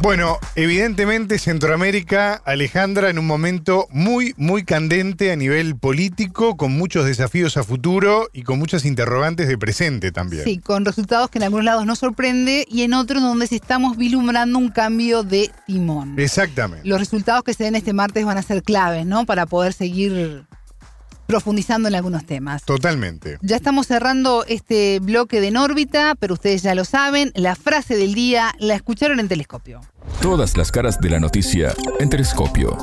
Bueno, 0.00 0.38
evidentemente 0.54 1.38
Centroamérica, 1.38 2.34
Alejandra, 2.44 3.10
en 3.10 3.18
un 3.18 3.26
momento 3.26 3.86
muy, 3.90 4.34
muy 4.36 4.64
candente 4.64 5.30
a 5.30 5.36
nivel 5.36 5.76
político, 5.76 6.56
con 6.56 6.72
muchos 6.72 7.06
desafíos 7.06 7.56
a 7.56 7.62
futuro 7.62 8.28
y 8.32 8.42
con 8.42 8.58
muchas 8.58 8.84
interrogantes 8.84 9.48
de 9.48 9.56
presente 9.56 10.12
también. 10.12 10.44
Sí, 10.44 10.58
con 10.58 10.84
resultados 10.84 11.30
que 11.30 11.38
en 11.38 11.44
algunos 11.44 11.64
lados 11.64 11.86
nos 11.86 12.00
sorprende 12.00 12.66
y 12.68 12.82
en 12.82 12.92
otros 12.92 13.22
donde 13.22 13.46
se 13.46 13.56
estamos 13.56 13.96
vislumbrando 13.96 14.58
un 14.58 14.68
cambio 14.68 15.22
de 15.22 15.50
timón. 15.66 16.18
Exactamente. 16.18 16.86
Los 16.86 16.98
resultados 16.98 17.44
que 17.44 17.54
se 17.54 17.64
den 17.64 17.76
este 17.76 17.92
martes 17.92 18.24
van 18.24 18.36
a 18.36 18.42
ser 18.42 18.62
claves, 18.62 19.06
¿no? 19.06 19.24
Para 19.26 19.46
poder 19.46 19.72
seguir 19.72 20.44
profundizando 21.26 21.88
en 21.88 21.94
algunos 21.94 22.26
temas. 22.26 22.64
Totalmente. 22.64 23.38
Ya 23.40 23.56
estamos 23.56 23.86
cerrando 23.86 24.44
este 24.46 25.00
bloque 25.00 25.40
de 25.40 25.54
en 25.54 25.56
órbita, 25.56 26.14
pero 26.18 26.34
ustedes 26.34 26.62
ya 26.62 26.74
lo 26.74 26.84
saben, 26.84 27.30
la 27.34 27.54
frase 27.54 27.96
del 27.96 28.14
día 28.14 28.52
la 28.58 28.74
escucharon 28.74 29.20
en 29.20 29.28
telescopio. 29.28 29.80
Todas 30.20 30.56
las 30.56 30.72
caras 30.72 31.00
de 31.00 31.10
la 31.10 31.20
noticia 31.20 31.72
en 32.00 32.10
telescopio. 32.10 32.76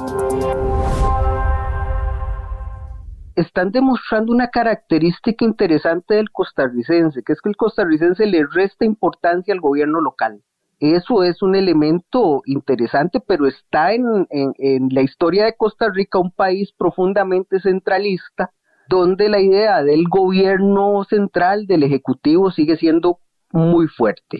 Están 3.35 3.71
demostrando 3.71 4.31
una 4.31 4.49
característica 4.49 5.43
interesante 5.43 6.15
del 6.15 6.31
costarricense, 6.31 7.23
que 7.23 7.33
es 7.33 7.41
que 7.41 7.49
el 7.49 7.55
costarricense 7.55 8.25
le 8.25 8.45
resta 8.45 8.85
importancia 8.85 9.53
al 9.53 9.59
gobierno 9.59 10.01
local. 10.01 10.43
Eso 10.81 11.21
es 11.23 11.43
un 11.43 11.55
elemento 11.55 12.41
interesante, 12.47 13.19
pero 13.25 13.45
está 13.45 13.93
en, 13.93 14.03
en, 14.31 14.89
la 14.89 15.03
historia 15.03 15.45
de 15.45 15.53
Costa 15.55 15.91
Rica 15.93 16.17
un 16.17 16.31
país 16.31 16.73
profundamente 16.75 17.59
centralista, 17.59 18.49
donde 18.89 19.29
la 19.29 19.39
idea 19.39 19.83
del 19.83 20.05
gobierno 20.09 21.03
central, 21.03 21.67
del 21.67 21.83
Ejecutivo, 21.83 22.49
sigue 22.49 22.77
siendo 22.77 23.19
muy 23.51 23.85
fuerte. 23.89 24.39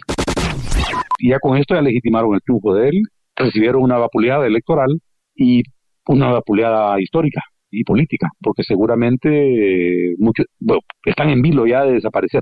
Y 1.19 1.29
ya 1.29 1.37
con 1.37 1.57
esto 1.57 1.75
ya 1.75 1.81
legitimaron 1.83 2.33
el 2.33 2.41
triunfo 2.41 2.73
de 2.73 2.89
él, 2.89 3.03
recibieron 3.35 3.83
una 3.83 3.99
vapuleada 3.99 4.47
electoral 4.47 4.99
y 5.35 5.61
una 6.07 6.31
vapuleada 6.31 6.99
histórica 6.99 7.41
y 7.69 7.83
política, 7.83 8.29
porque 8.41 8.63
seguramente 8.63 9.29
eh, 9.29 10.15
muchos 10.17 10.47
están 11.05 11.29
en 11.29 11.43
vilo 11.43 11.67
ya 11.67 11.85
de 11.85 11.93
desaparecer. 11.93 12.41